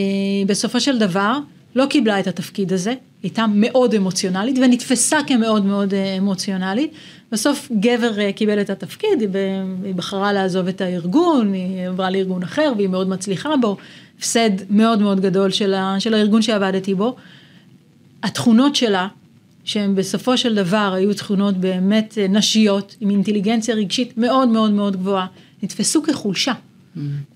[0.46, 1.38] בסופו של דבר,
[1.76, 6.92] לא קיבלה את התפקיד הזה, הייתה מאוד אמוציונלית ונתפסה כמאוד מאוד אה, אמוציונלית.
[7.32, 9.20] בסוף גבר אה, קיבל את התפקיד,
[9.84, 13.76] היא בחרה לעזוב את הארגון, היא עברה לארגון אחר והיא מאוד מצליחה בו,
[14.18, 17.16] הפסד מאוד מאוד גדול של, ה, של הארגון שעבדתי בו.
[18.22, 19.08] התכונות שלה,
[19.64, 25.26] שהן בסופו של דבר היו תכונות באמת נשיות, עם אינטליגנציה רגשית מאוד מאוד מאוד גבוהה,
[25.62, 26.52] נתפסו כחולשה.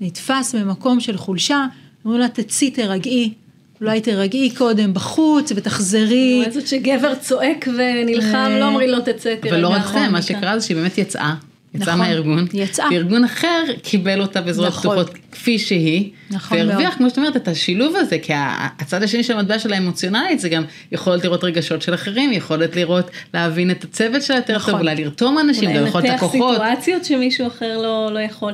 [0.01, 1.67] נתפס במקום של חולשה,
[2.07, 3.33] אמרו לה תצאי תרגעי,
[3.81, 6.43] אולי תרגעי קודם בחוץ ותחזרי.
[6.45, 9.51] אני זאת שגבר צועק ונלחם, אה, לא אומרים לו תצא, תירגע.
[9.51, 10.23] אבל לא רק זה, נכון, מה נכון.
[10.23, 11.35] שקרה זה שהיא באמת יצאה.
[11.75, 12.87] יצאה נכון, מהארגון, יצאה.
[12.93, 14.91] וארגון אחר קיבל אותה בזרועות נכון.
[14.91, 16.95] פתוחות כפי שהיא, נכון והרוויח.
[16.95, 18.33] כמו שאת אומרת את השילוב הזה, כי
[18.79, 23.11] הצד השני של המטבע שלה אמוציונלית זה גם יכולת לראות רגשות של אחרים, יכולת לראות,
[23.35, 24.73] להבין את הצוות שלה יותר נכון.
[24.73, 26.55] טוב, אולי לרתום אנשים, אולי לנתח לקוחות.
[26.55, 28.53] סיטואציות שמישהו אחר לא, לא יכול.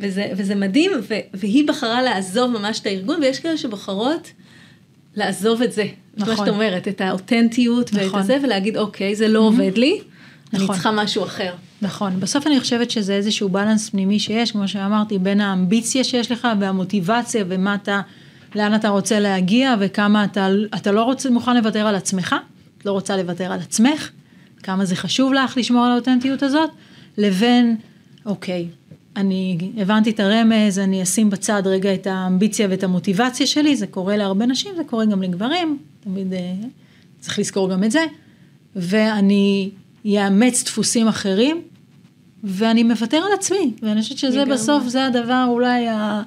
[0.00, 4.30] וזה, וזה מדהים, ו, והיא בחרה לעזוב ממש את הארגון, ויש כאלה שבוחרות
[5.16, 5.84] לעזוב את זה.
[6.16, 6.34] נכון.
[6.34, 6.36] מה.
[6.36, 8.20] שאת אומרת, את האותנטיות ואת נכון.
[8.20, 10.00] הזה, ולהגיד, אוקיי, זה לא עובד לי,
[10.52, 10.74] אני נכון.
[10.74, 11.52] צריכה משהו אחר.
[11.82, 16.48] נכון, בסוף אני חושבת שזה איזשהו בלנס פנימי שיש, כמו שאמרתי, בין האמביציה שיש לך
[16.60, 18.00] והמוטיבציה ומה אתה,
[18.54, 22.34] לאן אתה רוצה להגיע וכמה אתה, אתה לא רוצה, מוכן לוותר על עצמך,
[22.78, 24.10] את לא רוצה לוותר על עצמך,
[24.62, 26.70] כמה זה חשוב לך לשמור על האותנטיות הזאת,
[27.18, 27.76] לבין,
[28.26, 28.68] אוקיי,
[29.16, 34.16] אני הבנתי את הרמז, אני אשים בצד רגע את האמביציה ואת המוטיבציה שלי, זה קורה
[34.16, 36.54] להרבה נשים, זה קורה גם לגברים, תמיד אה,
[37.20, 38.04] צריך לזכור גם את זה,
[38.76, 39.70] ואני
[40.06, 41.62] אאמץ דפוסים אחרים,
[42.44, 44.54] ואני מוותר על עצמי, ואני חושבת שזה לגמרי.
[44.54, 46.22] בסוף, זה הדבר אולי ה-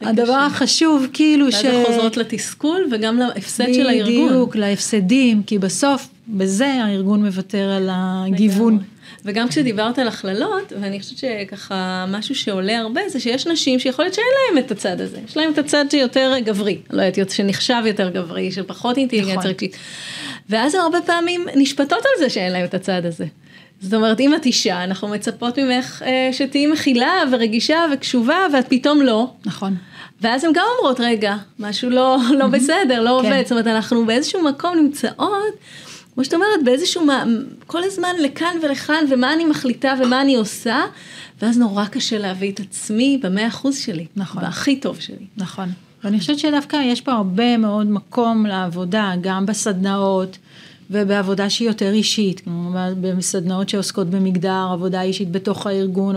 [0.00, 0.46] הדבר קשה.
[0.46, 1.54] החשוב, כאילו ש...
[1.64, 4.28] ואז חוזרות לתסכול וגם להפסד של הארגון.
[4.28, 8.72] בדיוק, להפסדים, כי בסוף, בזה הארגון מוותר על הגיוון.
[8.74, 8.84] לגמרי.
[9.24, 14.14] וגם כשדיברת על הכללות, ואני חושבת שככה משהו שעולה הרבה, זה שיש נשים שיכול להיות
[14.14, 18.10] שאין להם את הצד הזה, יש להם את הצד שיותר גברי, לא יודעת, שנחשב יותר
[18.10, 19.50] גברי, של פחות אינטליגנציה נכון.
[20.50, 23.26] ואז הן הרבה פעמים נשפטות על זה שאין להם את הצד הזה.
[23.80, 29.02] זאת אומרת, אם את אישה, אנחנו מצפות ממך אה, שתהיי מכילה ורגישה וקשובה, ואת פתאום
[29.02, 29.30] לא.
[29.46, 29.76] נכון.
[30.20, 33.26] ואז הן גם אומרות, רגע, משהו לא, לא בסדר, לא כן.
[33.26, 33.42] עובד.
[33.42, 35.54] זאת אומרת, אנחנו באיזשהו מקום נמצאות,
[36.14, 37.24] כמו שאת אומרת, באיזשהו, מה-
[37.66, 40.80] כל הזמן לכאן ולכאן, ומה אני מחליטה ומה אני עושה,
[41.42, 44.06] ואז נורא קשה להביא את עצמי במאה אחוז שלי.
[44.16, 44.42] נכון.
[44.42, 45.26] בהכי טוב שלי.
[45.36, 45.68] נכון.
[46.04, 50.38] ואני חושבת שדווקא יש פה הרבה מאוד מקום לעבודה, גם בסדנאות
[50.90, 56.16] ובעבודה שהיא יותר אישית, כלומר בסדנאות שעוסקות במגדר, עבודה אישית בתוך הארגון,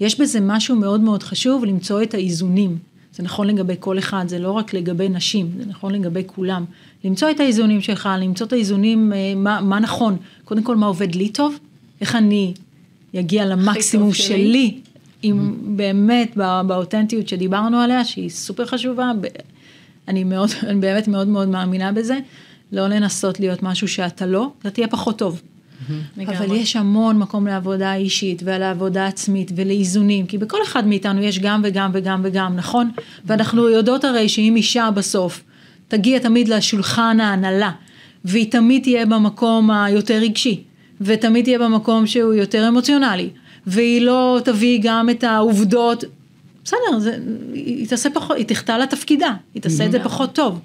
[0.00, 2.78] יש בזה משהו מאוד מאוד חשוב, למצוא את האיזונים.
[3.14, 6.64] זה נכון לגבי כל אחד, זה לא רק לגבי נשים, זה נכון לגבי כולם.
[7.04, 10.16] למצוא את האיזונים שלך, למצוא את האיזונים, אה, מה, מה נכון.
[10.44, 11.58] קודם כל, מה עובד לי טוב,
[12.00, 12.52] איך אני
[13.18, 14.26] אגיע למקסימום שלי.
[14.26, 14.78] שלי,
[15.22, 19.26] עם באמת בא- באותנטיות שדיברנו עליה, שהיא סופר חשובה, ב-
[20.08, 22.18] אני מאוד, אני באמת מאוד מאוד מאמינה בזה,
[22.72, 25.42] לא לנסות להיות משהו שאתה לא, אתה תהיה פחות טוב.
[26.46, 26.56] אבל.
[26.56, 31.90] יש המון מקום לעבודה אישית ולעבודה עצמית ולאיזונים, כי בכל אחד מאיתנו יש גם וגם
[31.94, 32.90] וגם וגם, נכון?
[33.24, 35.42] ואנחנו יודעות הרי שאם אישה בסוף
[35.88, 37.70] תגיע תמיד לשולחן ההנהלה,
[38.24, 40.62] והיא תמיד תהיה במקום היותר רגשי,
[41.00, 43.28] ותמיד תהיה במקום שהוא יותר אמוציונלי,
[43.66, 46.04] והיא לא תביא גם את העובדות,
[46.64, 47.18] בסדר, זה,
[47.54, 50.60] היא תעשה פחות, היא תחטא לתפקידה, היא תעשה את זה פחות טוב.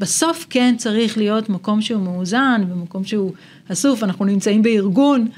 [0.00, 3.32] בסוף כן צריך להיות מקום שהוא מאוזן ומקום שהוא
[3.72, 5.28] אסוף, אנחנו נמצאים בארגון,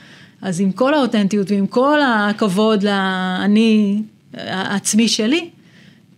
[0.43, 4.03] אז עם כל האותנטיות ועם כל הכבוד לאני
[4.35, 5.51] העצמי שלי,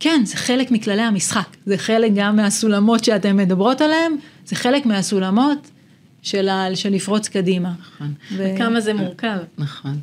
[0.00, 4.12] כן, זה חלק מכללי המשחק, זה חלק גם מהסולמות שאתן מדברות עליהן,
[4.46, 5.70] זה חלק מהסולמות
[6.22, 7.72] של, ה, של לפרוץ קדימה.
[7.80, 8.12] נכון.
[8.36, 9.36] ו- כמה זה מורכב.
[9.58, 9.98] נכון.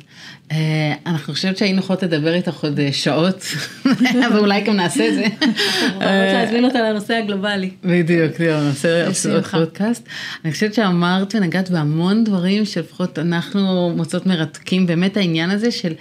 [0.52, 3.42] אה, אנחנו חושבת שהיינו יכולות לדבר איתך עוד אה, שעות,
[4.34, 5.24] ואולי גם נעשה את זה.
[5.24, 7.70] אנחנו רוצות להזמין אותה לנושא הגלובלי.
[7.84, 8.32] בדיוק,
[8.72, 9.58] זהו, עוד בשמחה.
[9.58, 10.08] פודקאסט.
[10.44, 15.92] אני חושבת שאמרת ונגעת בהמון דברים שלפחות אנחנו מוצאות מרתקים, באמת העניין הזה של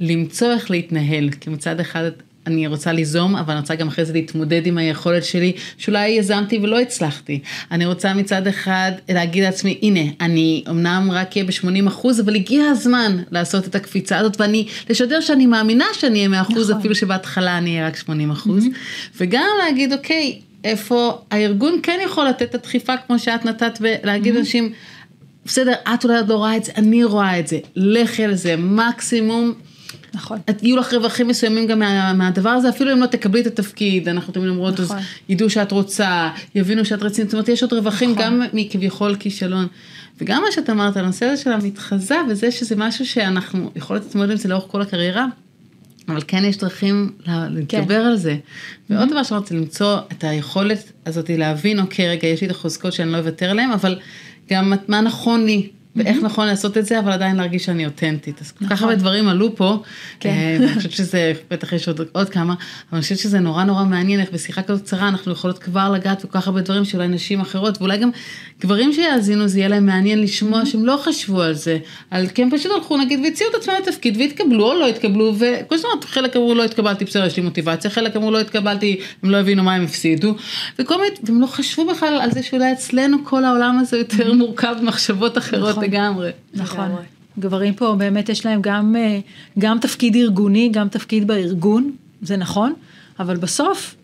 [0.00, 2.10] למצוא איך להתנהל, כי מצד אחד
[2.46, 6.58] אני רוצה ליזום, אבל אני רוצה גם אחרי זה להתמודד עם היכולת שלי, שאולי יזמתי
[6.58, 7.40] ולא הצלחתי.
[7.70, 12.64] אני רוצה מצד אחד להגיד לעצמי, הנה, אני אמנם רק אהיה ב-80 אחוז, אבל הגיע
[12.64, 16.80] הזמן לעשות את הקפיצה הזאת, ואני, לשדר שאני מאמינה שאני אהיה 100 אחוז, נכון.
[16.80, 18.64] אפילו שבהתחלה אני אהיה רק 80 אחוז.
[19.20, 24.72] וגם להגיד, אוקיי, איפה הארגון כן יכול לתת את הדחיפה כמו שאת נתת, ולהגיד לאנשים,
[25.44, 28.56] בסדר, את אולי עוד לא רואה את זה, אני רואה את זה, לכי על זה,
[28.58, 29.54] מקסימום.
[30.16, 30.38] נכון.
[30.50, 34.08] את- יהיו לך רווחים מסוימים גם מה, מהדבר הזה, אפילו אם לא תקבלי את התפקיד,
[34.08, 34.96] אנחנו תמיד אומרות, נכון.
[34.96, 38.22] אז ידעו שאת רוצה, יבינו שאת רצינית, זאת אומרת, יש עוד רווחים נכון.
[38.24, 39.66] גם מכביכול כישלון.
[40.20, 44.36] וגם מה שאת אמרת, הנושא הזה של המתחזה, וזה שזה משהו שאנחנו יכולות להתמודד עם
[44.36, 45.26] זה לאורך כל הקריירה,
[46.08, 48.36] אבל כן יש דרכים לה- להתגבר על זה.
[48.90, 53.12] ועוד דבר שאמרתי, למצוא את היכולת הזאת להבין, אוקיי, רגע, יש לי את החוזקות שאני
[53.12, 53.98] לא אוותר עליהן, אבל
[54.50, 55.68] גם מה נכון לי.
[55.96, 58.40] ואיך נכון לעשות את זה, אבל עדיין להרגיש שאני אותנטית.
[58.40, 59.82] אז כל כך הרבה דברים עלו פה,
[60.20, 60.28] כן.
[60.28, 63.84] אה, ואני חושבת שזה, בטח יש עוד, עוד כמה, אבל אני חושבת שזה נורא נורא
[63.84, 67.40] מעניין איך בשיחה כזאת קצרה אנחנו יכולות כבר לגעת בכל כך הרבה דברים שאולי נשים
[67.40, 68.10] אחרות, ואולי גם
[68.60, 71.78] גברים שיאזינו, זה יהיה להם מעניין לשמוע שהם לא חשבו על זה,
[72.10, 75.78] על כי הם פשוט הלכו נגיד והציעו את עצמם לתפקיד והתקבלו או לא התקבלו, וכמו
[75.78, 79.36] שאמרת, חלק אמרו לא התקבלתי, בסדר, יש לי מוטיבציה, חלק אמרו לא התקבלתי, הם לא
[79.36, 80.34] הבינו מה הם הפסידו,
[80.78, 84.74] וכל מיני, והם לא חשבו בכלל על זה שאולי אצלנו כל העולם הזה יותר מורכב
[84.80, 85.84] במחשבות אחרות נכון.
[85.86, 86.30] לגמרי.
[86.54, 86.88] נכון.
[87.38, 89.18] גברים פה באמת יש להם גם, אה,
[89.58, 92.74] גם תפקיד ארגוני, גם תפקיד בארגון, זה נכון,
[93.20, 93.96] אבל בסוף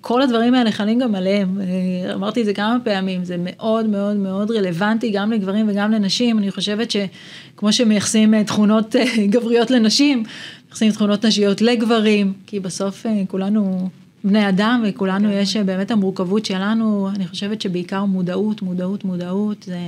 [0.00, 1.60] כל הדברים האלה חלים גם עליהם.
[1.60, 6.38] אה, אמרתי את זה כמה פעמים, זה מאוד מאוד מאוד רלוונטי גם לגברים וגם לנשים.
[6.38, 8.96] אני חושבת שכמו שמייחסים אה, תכונות
[9.32, 10.22] גבריות לנשים,
[10.64, 13.88] מייחסים תכונות נשיות לגברים, כי בסוף כולנו
[14.24, 19.78] בני אדם וכולנו יש באמת המורכבות שלנו, אני חושבת שבעיקר מודעות, מודעות, מודעות, זה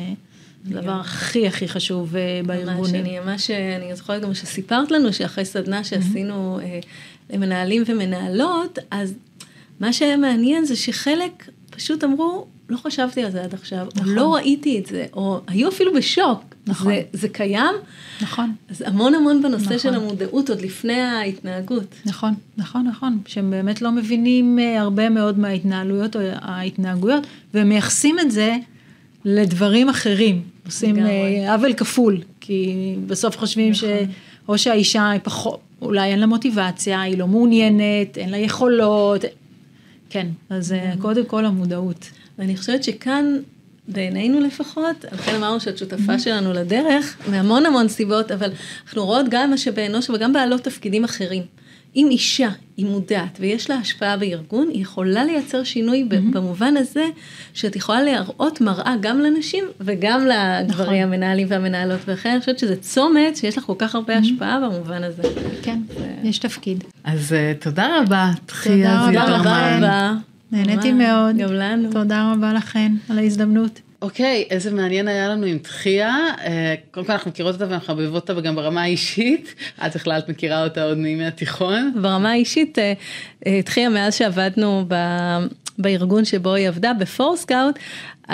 [0.71, 3.05] הדבר הכי הכי חשוב אה, ממש, בארגונים.
[3.05, 6.81] אני ממש, אני זוכרת גם שסיפרת לנו שאחרי סדנה שעשינו אה,
[7.31, 9.15] למנהלים ומנהלות, אז
[9.81, 14.15] מה שהיה מעניין זה שחלק פשוט אמרו, לא חשבתי על זה עד עכשיו, נכון.
[14.15, 16.53] לא ראיתי את זה, או היו אפילו בשוק.
[16.67, 16.93] נכון.
[16.93, 17.75] זה, זה קיים,
[18.21, 18.53] נכון.
[18.71, 19.79] אז המון המון בנושא נכון.
[19.79, 21.95] של המודעות עוד לפני ההתנהגות.
[22.07, 28.21] נכון, נכון, נכון, שהם באמת לא מבינים אה, הרבה מאוד מההתנהלויות או ההתנהגויות, והם מייחסים
[28.21, 28.57] את זה
[29.25, 30.99] לדברים אחרים, עושים.
[30.99, 32.75] אה, עוול כפול, כי
[33.07, 38.37] בסוף חושבים שאו שהאישה היא פחות, אולי אין לה מוטיבציה, היא לא מעוניינת, אין לה
[38.37, 39.25] יכולות,
[40.11, 42.11] כן, אז אה, קודם כל המודעות.
[42.39, 43.39] ואני חושבת שכאן,
[43.89, 48.51] בעינינו לפחות, לכן אמרנו שאת שותפה שלנו לדרך, מהמון המון סיבות, אבל
[48.85, 51.43] אנחנו רואות גם משאבי אנוש וגם בעלות תפקידים אחרים.
[51.97, 56.35] אם אישה היא מודעת ויש לה השפעה בארגון, היא יכולה לייצר שינוי mm-hmm.
[56.35, 57.07] במובן הזה
[57.55, 60.95] שאת יכולה להראות מראה גם לנשים וגם לגברים נכון.
[60.95, 64.21] המנהלים והמנהלות, ולכן אני חושבת שזה צומת שיש לך כל כך הרבה mm-hmm.
[64.21, 65.23] השפעה במובן הזה.
[65.63, 65.79] כן,
[66.23, 66.85] יש תפקיד.
[67.05, 70.15] אז uh, תודה רבה, תחייה תודה תודה רבה רבה.
[70.53, 71.37] נהניתי מאוד.
[71.37, 71.93] גם לנו.
[71.93, 73.81] תודה רבה לכן על ההזדמנות.
[74.03, 76.17] אוקיי, איזה מעניין היה לנו עם תחייה.
[76.45, 79.55] אה, קודם כל אנחנו מכירות אותה ומחבבות אותה גם ברמה האישית.
[79.87, 81.93] את בכלל את מכירה אותה עוד מימי התיכון.
[82.03, 82.93] ברמה האישית, אה,
[83.47, 85.47] אה, תחייה מאז שעבדנו ב-
[85.79, 87.79] בארגון שבו היא עבדה, בפורסקאוט,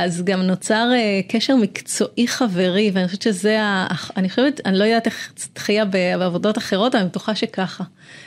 [0.05, 0.91] אז גם נוצר
[1.29, 3.87] קשר מקצועי חברי, ואני חושבת שזה, ה-
[4.17, 7.85] אני חושבת, אני לא יודעת איך תחייה בעבודות אחרות, אבל אני בטוחה שככה.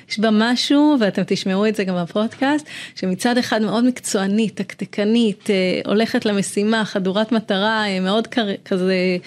[0.10, 2.66] יש בה משהו, ואתם תשמעו את זה גם בפודקאסט,
[2.96, 5.50] שמצד אחד מאוד מקצוענית, תקתקנית,
[5.86, 8.28] הולכת למשימה, חדורת מטרה, מאוד
[8.66, 9.18] כזה,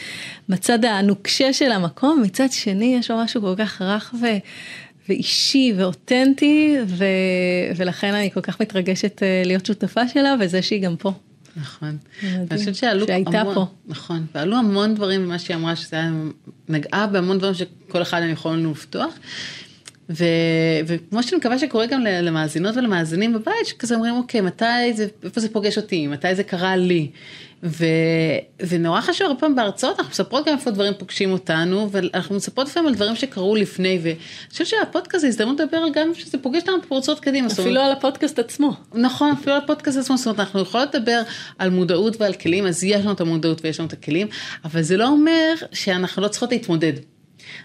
[0.49, 4.27] בצד הנוקשה של המקום, מצד שני יש בה משהו כל כך רך ו...
[5.09, 7.05] ואישי ואותנטי, ו...
[7.77, 11.13] ולכן אני כל כך מתרגשת להיות שותפה שלה, וזה שהיא גם פה.
[11.57, 11.97] נכון.
[12.23, 13.67] אני חושבת שעלו שהייתה המון, פה.
[13.87, 16.13] נכון, ועלו המון דברים במה שהיא אמרה, שזה היה,
[16.69, 19.15] נגעה בהמון דברים שכל אחד הם יכולנו לפתוח.
[20.11, 20.25] ו,
[20.87, 25.49] וכמו שאני מקווה שקורה גם למאזינות ולמאזינים בבית, שכזה אומרים, אוקיי, מתי זה, איפה זה
[25.49, 27.11] פוגש אותי, מתי זה קרה לי.
[27.65, 27.87] ו,
[28.69, 32.89] ונורא חשוב, הרבה פעמים בהרצאות אנחנו מספרות גם איפה דברים פוגשים אותנו, ואנחנו מספרות לפעמים
[32.89, 34.17] על דברים שקרו לפני, ואני
[34.51, 37.47] חושבת שהפודקאסט זה הזדמנות לדבר על גם שזה פוגש אותנו בפרצות קדימה.
[37.47, 38.73] אפילו אומרת, על הפודקאסט עצמו.
[38.95, 41.23] נכון, אפילו על הפודקאסט עצמו, זאת אומרת, אנחנו יכולות לדבר
[41.59, 44.27] על מודעות ועל כלים, אז יש לנו את המודעות ויש לנו את הכלים,
[44.65, 46.93] אבל זה לא אומר שאנחנו לא צריכות להתמודד.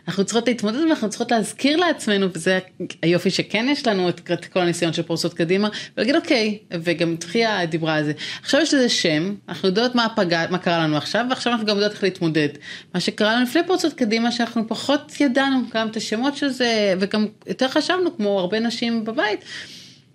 [0.07, 2.59] אנחנו צריכות להתמודד ואנחנו צריכות להזכיר לעצמנו, וזה
[3.01, 7.95] היופי שכן יש לנו את כל הניסיון של פורסות קדימה, ולהגיד אוקיי, וגם תחייה דיברה
[7.95, 8.13] על זה.
[8.41, 11.75] עכשיו יש לזה שם, אנחנו יודעות מה, הפגע, מה קרה לנו עכשיו, ועכשיו אנחנו גם
[11.75, 12.49] יודעות איך להתמודד.
[12.93, 17.27] מה שקרה לנו לפני פורסות קדימה, שאנחנו פחות ידענו גם את השמות של זה, וגם
[17.47, 19.39] יותר חשבנו, כמו הרבה נשים בבית,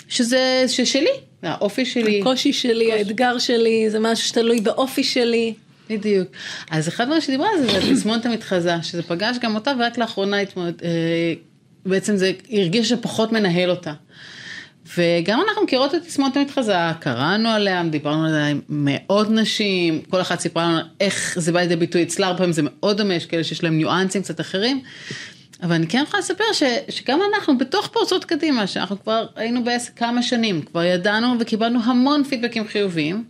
[0.08, 1.08] שזה שלי,
[1.42, 2.20] האופי שלי.
[2.20, 2.94] הקושי שלי, קוש...
[2.94, 5.54] האתגר שלי, זה משהו שתלוי באופי שלי.
[5.90, 6.28] בדיוק.
[6.70, 10.38] אז אחד הדברים שדיברה על זה זה התסמונת המתחזה, שזה פגש גם אותה ורק לאחרונה
[10.38, 11.34] התמוד, אה,
[11.86, 13.92] בעצם זה הרגיש שפחות מנהל אותה.
[14.96, 20.40] וגם אנחנו מכירות את תסמונת המתחזה, קראנו עליה, דיברנו עליה עם מאות נשים, כל אחת
[20.40, 23.44] סיפרה לנו איך זה בא לידי ביטוי אצלה, הרבה פעמים זה מאוד דומה, יש כאלה
[23.44, 24.80] שיש להם ניואנסים קצת אחרים.
[25.62, 29.98] אבל אני כן יכולה לספר ש, שגם אנחנו בתוך פורצות קדימה, שאנחנו כבר היינו בעסק
[29.98, 33.24] כמה שנים, כבר ידענו וקיבלנו המון פידבקים חיוביים.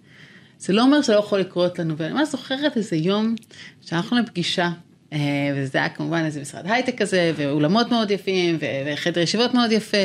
[0.64, 3.34] זה לא אומר שלא יכול לקרות לנו, ואני ממש זוכרת איזה יום
[3.80, 4.70] שהלכנו לפגישה,
[5.12, 5.18] אה,
[5.56, 10.04] וזה היה כמובן איזה משרד הייטק כזה, ואולמות מאוד יפים, וחדר ישיבות מאוד יפה.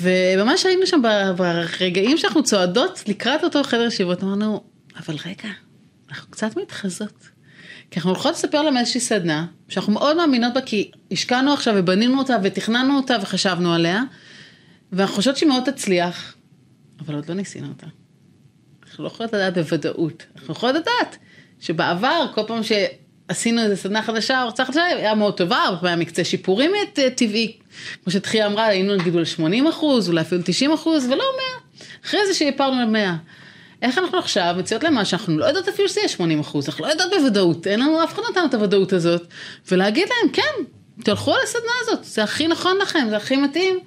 [0.00, 1.02] וממש היינו שם
[1.36, 4.62] ברגעים שאנחנו צועדות לקראת אותו חדר ישיבות, אמרנו,
[4.98, 5.48] אבל רגע,
[6.10, 7.28] אנחנו קצת מתחזות.
[7.90, 12.18] כי אנחנו הולכות לספר להם איזושהי סדנה, שאנחנו מאוד מאמינות בה, כי השקענו עכשיו ובנינו
[12.18, 14.02] אותה ותכננו אותה וחשבנו עליה,
[14.92, 16.34] ואנחנו חושבות שהיא מאוד תצליח,
[17.00, 17.86] אבל עוד לא ניסינו אותה.
[18.96, 21.16] אנחנו לא יכולות לדעת בוודאות, אנחנו יכולות לדעת
[21.60, 26.24] שבעבר, כל פעם שעשינו איזה סדנה חדשה, הרצאה חדשה, היה מאוד טובה, הרבה פעמים מקצה
[26.24, 26.70] שיפורים
[27.16, 27.56] טבעי,
[28.04, 31.24] כמו שתחייה אמרה, היינו נגיד על 80 אחוז, אולי אפילו 90 אחוז, ולא 100.
[32.04, 33.10] אחרי זה שיפרנו ל-100.
[33.82, 36.84] איך אנחנו עכשיו מציעות להם מה שאנחנו לא יודעות אפילו שזה יהיה 80 אחוז, אנחנו
[36.84, 39.26] לא יודעות בוודאות, אין לנו, אף אחד נתן את הוודאות הזאת,
[39.70, 40.64] ולהגיד להם, כן,
[41.04, 43.78] תלכו על הסדנה הזאת, זה הכי נכון לכם, זה הכי מתאים.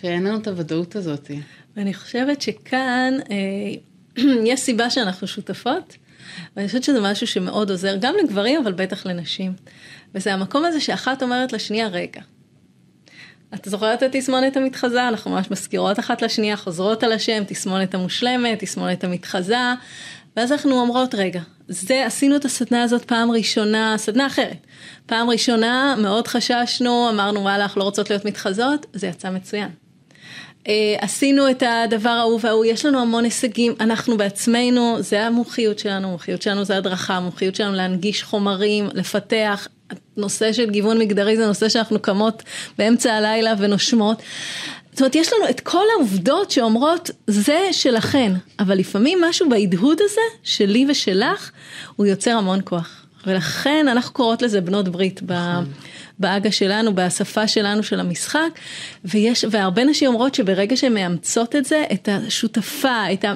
[0.00, 1.30] כי אין לנו את הוודאות הזאת.
[1.76, 3.36] ואני חושבת שכאן אה,
[4.50, 5.96] יש סיבה שאנחנו שותפות,
[6.56, 9.52] ואני חושבת שזה משהו שמאוד עוזר, גם לגברים, אבל בטח לנשים.
[10.14, 12.20] וזה המקום הזה שאחת אומרת לשנייה, רגע,
[13.54, 15.08] את זוכרת את תסמונת המתחזה?
[15.08, 19.56] אנחנו ממש מזכירות אחת לשנייה, חוזרות על השם, תסמונת המושלמת, תסמונת המתחזה,
[20.36, 24.66] ואז אנחנו אומרות, רגע, זה, עשינו את הסדנה הזאת פעם ראשונה, סדנה אחרת.
[25.06, 29.85] פעם ראשונה מאוד חששנו, אמרנו, וואלה, אנחנו לא רוצות להיות מתחזות, זה יצא מצוין.
[31.00, 36.42] עשינו את הדבר ההוא וההוא, יש לנו המון הישגים, אנחנו בעצמנו, זה המומחיות שלנו, המומחיות
[36.42, 39.68] שלנו זה הדרכה, המומחיות שלנו להנגיש חומרים, לפתח,
[40.16, 42.42] נושא של גיוון מגדרי זה נושא שאנחנו קמות
[42.78, 44.22] באמצע הלילה ונושמות.
[44.92, 50.20] זאת אומרת, יש לנו את כל העובדות שאומרות, זה שלכן, אבל לפעמים משהו בהדהוד הזה,
[50.42, 51.50] שלי ושלך,
[51.96, 53.05] הוא יוצר המון כוח.
[53.26, 55.20] ולכן אנחנו קוראות לזה בנות ברית
[56.18, 58.48] באגה שלנו, בשפה שלנו של המשחק,
[59.04, 63.34] ויש, והרבה נשים אומרות שברגע שהן מאמצות את זה, את השותפה, את ה...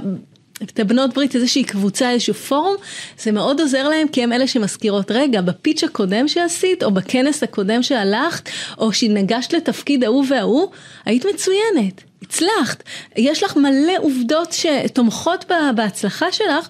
[0.62, 2.76] את הבנות ברית, איזושהי קבוצה, איזשהו פורום,
[3.18, 7.82] זה מאוד עוזר להם כי הם אלה שמזכירות, רגע, בפיץ' הקודם שעשית, או בכנס הקודם
[7.82, 10.68] שהלכת, או שנגשת לתפקיד ההוא וההוא,
[11.04, 12.09] היית מצוינת.
[12.30, 12.82] הצלחת,
[13.16, 15.44] יש לך מלא עובדות שתומכות
[15.76, 16.68] בהצלחה שלך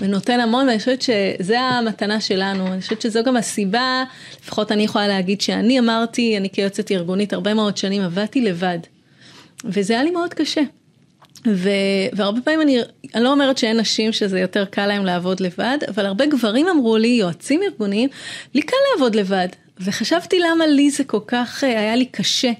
[0.00, 4.04] ונותן המון ואני חושבת שזה המתנה שלנו, אני חושבת שזו גם הסיבה,
[4.42, 8.78] לפחות אני יכולה להגיד שאני אמרתי, אני כיועצת ארגונית הרבה מאוד שנים עבדתי לבד
[9.64, 10.62] וזה היה לי מאוד קשה.
[11.46, 11.70] ו,
[12.12, 12.78] והרבה פעמים אני,
[13.14, 16.96] אני לא אומרת שאין נשים שזה יותר קל להם לעבוד לבד, אבל הרבה גברים אמרו
[16.96, 18.08] לי, יועצים ארגוניים,
[18.54, 19.48] לי קל לעבוד לבד.
[19.80, 22.52] וחשבתי למה לי זה כל כך אה, היה לי קשה.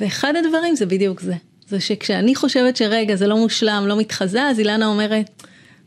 [0.00, 1.34] ואחד הדברים זה בדיוק זה.
[1.70, 5.39] זה שכשאני חושבת שרגע זה לא מושלם, לא מתחזה, אז אילנה אומרת,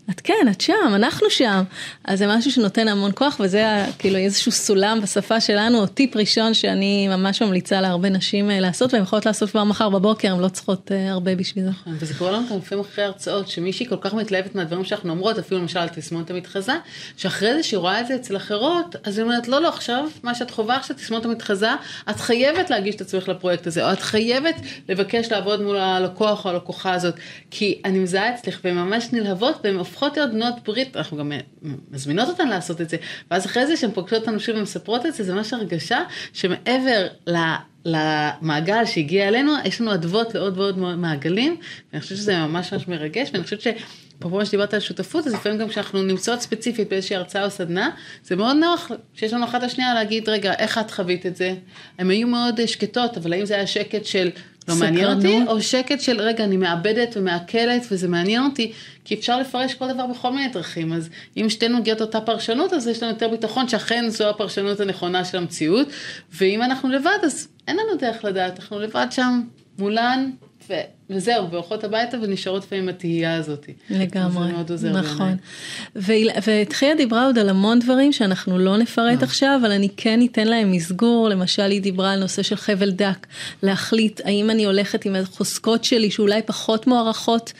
[0.09, 1.63] את כן, את שם, אנחנו שם.
[2.05, 6.53] אז זה משהו שנותן המון כוח, וזה כאילו איזשהו סולם בשפה שלנו, או טיפ ראשון
[6.53, 10.47] שאני ממש ממליצה להרבה נשים אה, לעשות, והן יכולות לעשות כבר מחר בבוקר, הן לא
[10.47, 11.71] צריכות אה, הרבה בשביל זה.
[11.87, 15.61] וזה קורה לנו גם לפעמים אחרי הרצאות, שמישהי כל כך מתלהבת מהדברים שאנחנו אומרות, אפילו
[15.61, 16.73] למשל על תסמונת המתחזה,
[17.17, 20.35] שאחרי זה שהיא רואה את זה אצל אחרות, אז היא אומרת, לא, לא, עכשיו, מה
[20.35, 21.69] שאת חווה עכשיו, תסמונת המתחזה,
[22.09, 24.55] את חייבת להגיש את עצמך לפרויקט הזה, או את חייבת
[24.89, 26.51] לבקש לעבוד מול הלקוח או
[29.93, 31.31] הופכות להיות בנות ברית, אנחנו גם
[31.91, 32.97] מזמינות אותן לעשות את זה,
[33.31, 37.35] ואז אחרי זה שהן פוגשות אותנו שוב ומספרות את זה, זה ממש הרגשה שמעבר ל...
[37.85, 41.57] למעגל שהגיע אלינו, יש לנו אדוות לעוד ועוד מעגלים,
[41.91, 45.59] ואני חושבת שזה ממש ממש מרגש, ואני חושבת שאפרופו מה שדיברת על שותפות, אז לפעמים
[45.59, 47.89] גם כשאנחנו נמצאות ספציפית באיזושהי הרצאה או סדנה,
[48.23, 51.55] זה מאוד נוח שיש לנו אחת השנייה להגיד, רגע, איך את חווית את זה?
[51.97, 54.29] הן היו מאוד שקטות, אבל האם זה היה שקט של
[54.67, 58.71] לא מעניין אותי, או שקט של רגע אני מאבדת ומעכלת וזה מעניין אותי,
[59.05, 62.87] כי אפשר לפרש כל דבר בכל מיני דרכים, אז אם שתינו מגיעות אותה פרשנות, אז
[62.87, 65.87] יש לנו יותר ביטחון שאכן זו הפרשנות הנכונה של המציאות,
[66.33, 69.41] ואם אנחנו לבד, אז אין לנו דרך לדעת, אנחנו לבד שם
[69.79, 70.31] מולן,
[70.69, 70.73] ו...
[71.09, 73.65] וזהו, והולכות הביתה ונשארות לפעמים התהייה הזאת.
[73.89, 75.35] לגמרי, זה מאוד עוזר נכון.
[76.45, 79.23] ותחיה דיברה עוד על המון דברים שאנחנו לא נפרט אה.
[79.23, 83.27] עכשיו, אבל אני כן אתן להם מסגור, למשל היא דיברה על נושא של חבל דק,
[83.63, 87.53] להחליט האם אני הולכת עם החוזקות שלי שאולי פחות מוערכות,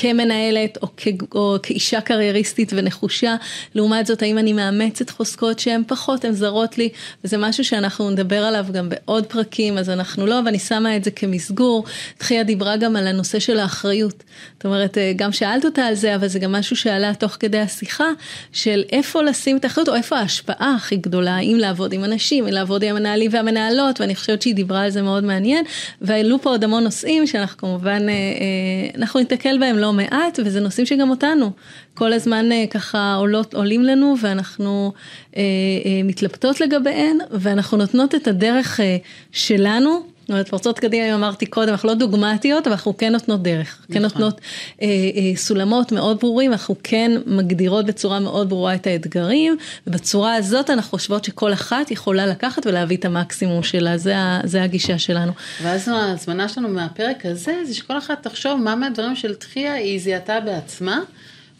[0.00, 3.36] כמנהלת או, כ, או כאישה קרייריסטית ונחושה,
[3.74, 6.88] לעומת זאת האם אני מאמצת חוזקות שהן פחות, הן זרות לי,
[7.24, 11.10] וזה משהו שאנחנו נדבר עליו גם בעוד פרקים, אז אנחנו לא, ואני שמה את זה
[11.10, 11.84] כמסגור.
[12.18, 14.24] תחיה דיברה גם על הנושא של האחריות.
[14.54, 17.58] זאת אומרת, אה, גם שאלת אותה על זה, אבל זה גם משהו שעלה תוך כדי
[17.58, 18.08] השיחה,
[18.52, 22.52] של איפה לשים את האחריות, או איפה ההשפעה הכי גדולה, האם לעבוד עם אנשים, אם
[22.52, 25.64] לעבוד עם המנהלים והמנהלות, ואני חושבת שהיא דיברה על זה מאוד מעניין,
[26.00, 30.60] והעלו פה עוד המון נושאים שאנחנו כמובן, אה, אה, אנחנו ניתקל בהם לא מעט, וזה
[30.60, 31.50] נושאים שגם אותנו
[31.94, 34.92] כל הזמן אה, ככה עולות, עולים לנו, ואנחנו
[35.36, 38.96] אה, אה, מתלבטות לגביהן, ואנחנו נותנות את הדרך אה,
[39.32, 40.17] שלנו.
[40.28, 43.78] זאת אומרת, פרצות קדימה, אמרתי קודם, אנחנו לא דוגמטיות, אבל אנחנו כן נותנות דרך.
[43.80, 43.94] נכון.
[43.94, 44.40] כן נותנות
[44.82, 49.56] אה, אה, סולמות מאוד ברורים, אנחנו כן מגדירות בצורה מאוד ברורה את האתגרים,
[49.86, 54.14] ובצורה הזאת אנחנו חושבות שכל אחת יכולה לקחת ולהביא את המקסימום שלה, זה,
[54.44, 55.32] זה הגישה שלנו.
[55.62, 60.40] ואז ההזמנה שלנו מהפרק הזה, זה שכל אחת תחשוב מה מהדברים של תחייה היא זיהתה
[60.40, 61.00] בעצמה.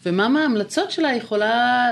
[0.05, 1.87] ומה מההמלצות שלה יכולה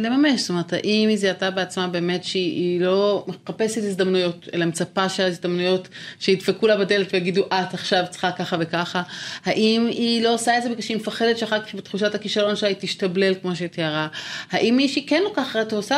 [0.00, 5.88] לממש, זאת אומרת, האם היא זיהתה בעצמה באמת שהיא לא מחפשת הזדמנויות, אלא מצפה שההזדמנויות
[6.20, 9.02] שידפקו לה בדלת ויגידו, את עכשיו צריכה ככה וככה,
[9.44, 12.76] האם היא לא עושה את זה בגלל שהיא מפחדת שאחר כך בתחושת הכישלון שלה היא
[12.80, 14.08] תשתבלל כמו שהיא תיארה,
[14.50, 15.96] האם מישהי כן לוקחת, עושה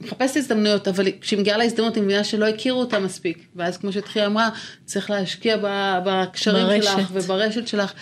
[0.00, 3.38] מחפשת הזדמנויות, אבל כשהיא מגיעה להזדמנות היא מבינה שלא הכירו אותה מספיק.
[3.56, 4.48] ואז כמו שתחילה אמרה,
[4.84, 5.56] צריך להשקיע
[6.04, 6.82] בקשרים ברשת.
[6.82, 7.92] שלך וברשת שלך.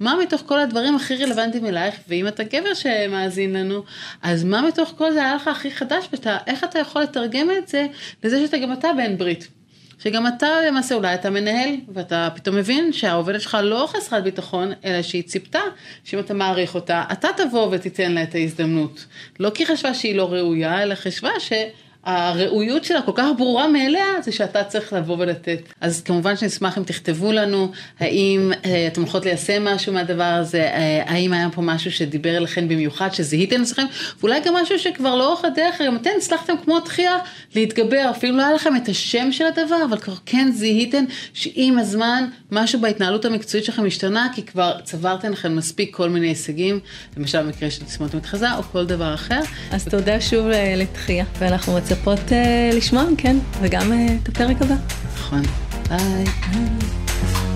[0.00, 3.82] מה מתוך כל הדברים הכי רלוונטיים אלייך, ואם אתה גבר שמאזין לנו,
[4.22, 7.86] אז מה מתוך כל זה היה לך הכי חדש, ואיך אתה יכול לתרגם את זה
[8.24, 9.55] לזה שאתה גם אתה בן ברית.
[9.98, 15.02] שגם אתה למעשה אולי אתה מנהל ואתה פתאום מבין שהעובדת שלך לא חסרת ביטחון אלא
[15.02, 15.60] שהיא ציפתה
[16.04, 19.06] שאם אתה מעריך אותה אתה תבוא ותיתן לה את ההזדמנות.
[19.40, 21.52] לא כי חשבה שהיא לא ראויה אלא חשבה ש...
[22.06, 25.58] הראויות שלה כל כך ברורה מאליה, זה שאתה צריך לבוא ולתת.
[25.80, 31.02] אז כמובן שנשמח אם תכתבו לנו, האם אה, אתם הולכות ליישם משהו מהדבר הזה, אה,
[31.06, 33.86] האם היה פה משהו שדיבר אליכם במיוחד, שזיהיתם אצלכם,
[34.20, 37.16] ואולי גם משהו שכבר לאורך הדרך, גם אתם הצלחתם כמו תחייה
[37.54, 41.04] להתגבר, אפילו לא היה לכם את השם של הדבר, אבל כבר כן זיהיתם
[41.34, 46.80] שעם הזמן משהו בהתנהלות המקצועית שלכם השתנה, כי כבר צברתם לכם מספיק כל מיני הישגים,
[47.16, 49.40] למשל במקרה של תסמונת מתחזה או כל דבר אחר.
[49.72, 51.95] אז תודה שוב אה, לתחייה, ואנחנו מצפים.
[51.96, 54.74] מצפות uh, לשמוע מכן, וגם uh, את הפרק הבא.
[55.14, 55.42] נכון.
[55.88, 56.24] ביי.
[56.52, 57.55] ביי.